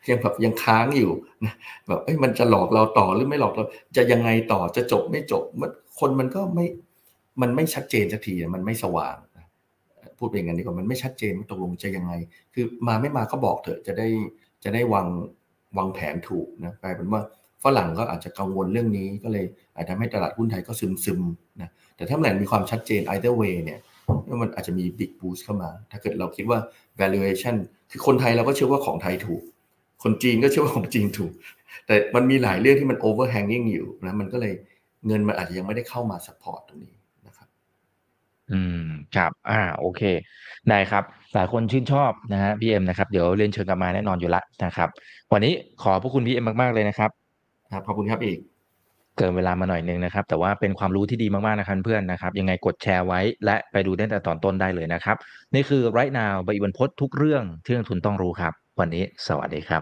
[0.10, 1.12] ยังแบบยังค้างอยู่
[1.46, 1.54] นะ
[1.88, 3.66] แบบเอ้ยมันจะหลอกเราต่อหรือไม่หลอกเรา
[3.98, 6.66] จะยังไงต่อจะจบไม่จบมันคนมันก็ไม่
[7.42, 9.16] มันไม่ชัดเจนสักทีมันไม่สว่าง
[10.18, 12.14] พูดเป็นอย่างนี้ก่อนมันไม่ชัดเจนว่าตกลงจะยังไง
[12.54, 14.08] คือมาไม่มาก็บอกเถอะจะได้
[14.64, 15.08] จะได้วาง
[15.78, 17.22] วางแผนถูกนะกลายเป็นว่า
[17.64, 19.46] ฝรั่งก็อาจจะกังวลเรื่องนี้ก็เลย
[19.76, 21.22] อาจจะทำให้ตลาดหุ้นไทยก็ซึมซึม
[21.62, 23.80] นะแต่ถ้าเมื่อไหร่มีความชัดเจน either way เนี่ย
[24.42, 26.60] มันอาจจะมี big boost เข้ามา ถ้าเกิดเราคิดว่า
[27.02, 27.56] valuation
[27.92, 29.44] คือคนไทยเราก็เชื่อว่าของไทยถูก
[30.04, 31.34] คนจีนก็เชื่อว่าของจีนถูก
[31.88, 34.54] แต่มันมีหลายเรื่องที่มัน overhanging อยู่นะมันก็เลย
[35.08, 36.96] เงินมันอาจจะยังไม่ได้เข้ามา support ตรงนี้
[38.52, 38.86] อืม
[39.16, 40.02] ครับ อ่า โอเค
[40.70, 44.90] ได้ครับ หลายคนชื่นชอบนะฮะพี่เอ็มนะครับ เดี๋ยวเรียนเชิญกลับมาแน่นอนอยู่ละนะครับ
[45.34, 47.10] วันนี้ขอพระคุณพี่เอ็มมากๆเลยนะครับ
[47.72, 48.38] ครับ ขอบคุณครับอีก
[49.18, 55.18] เกินเวลามาหน่อยนึงนะครับ แต่ว่าเป็นความรู้ที่ดีมากๆนะครับเพื่อนนะครับ ยังไงกดแชร์ไว้ และไปดูได้แต่ตอนต้นได้เลยนะครับ
[55.54, 59.82] นี่คือไรท์นาวใบวันพดทุกเรื่องที่นักทุนต้องรู้ครับ วันนี้สวัสดีครับ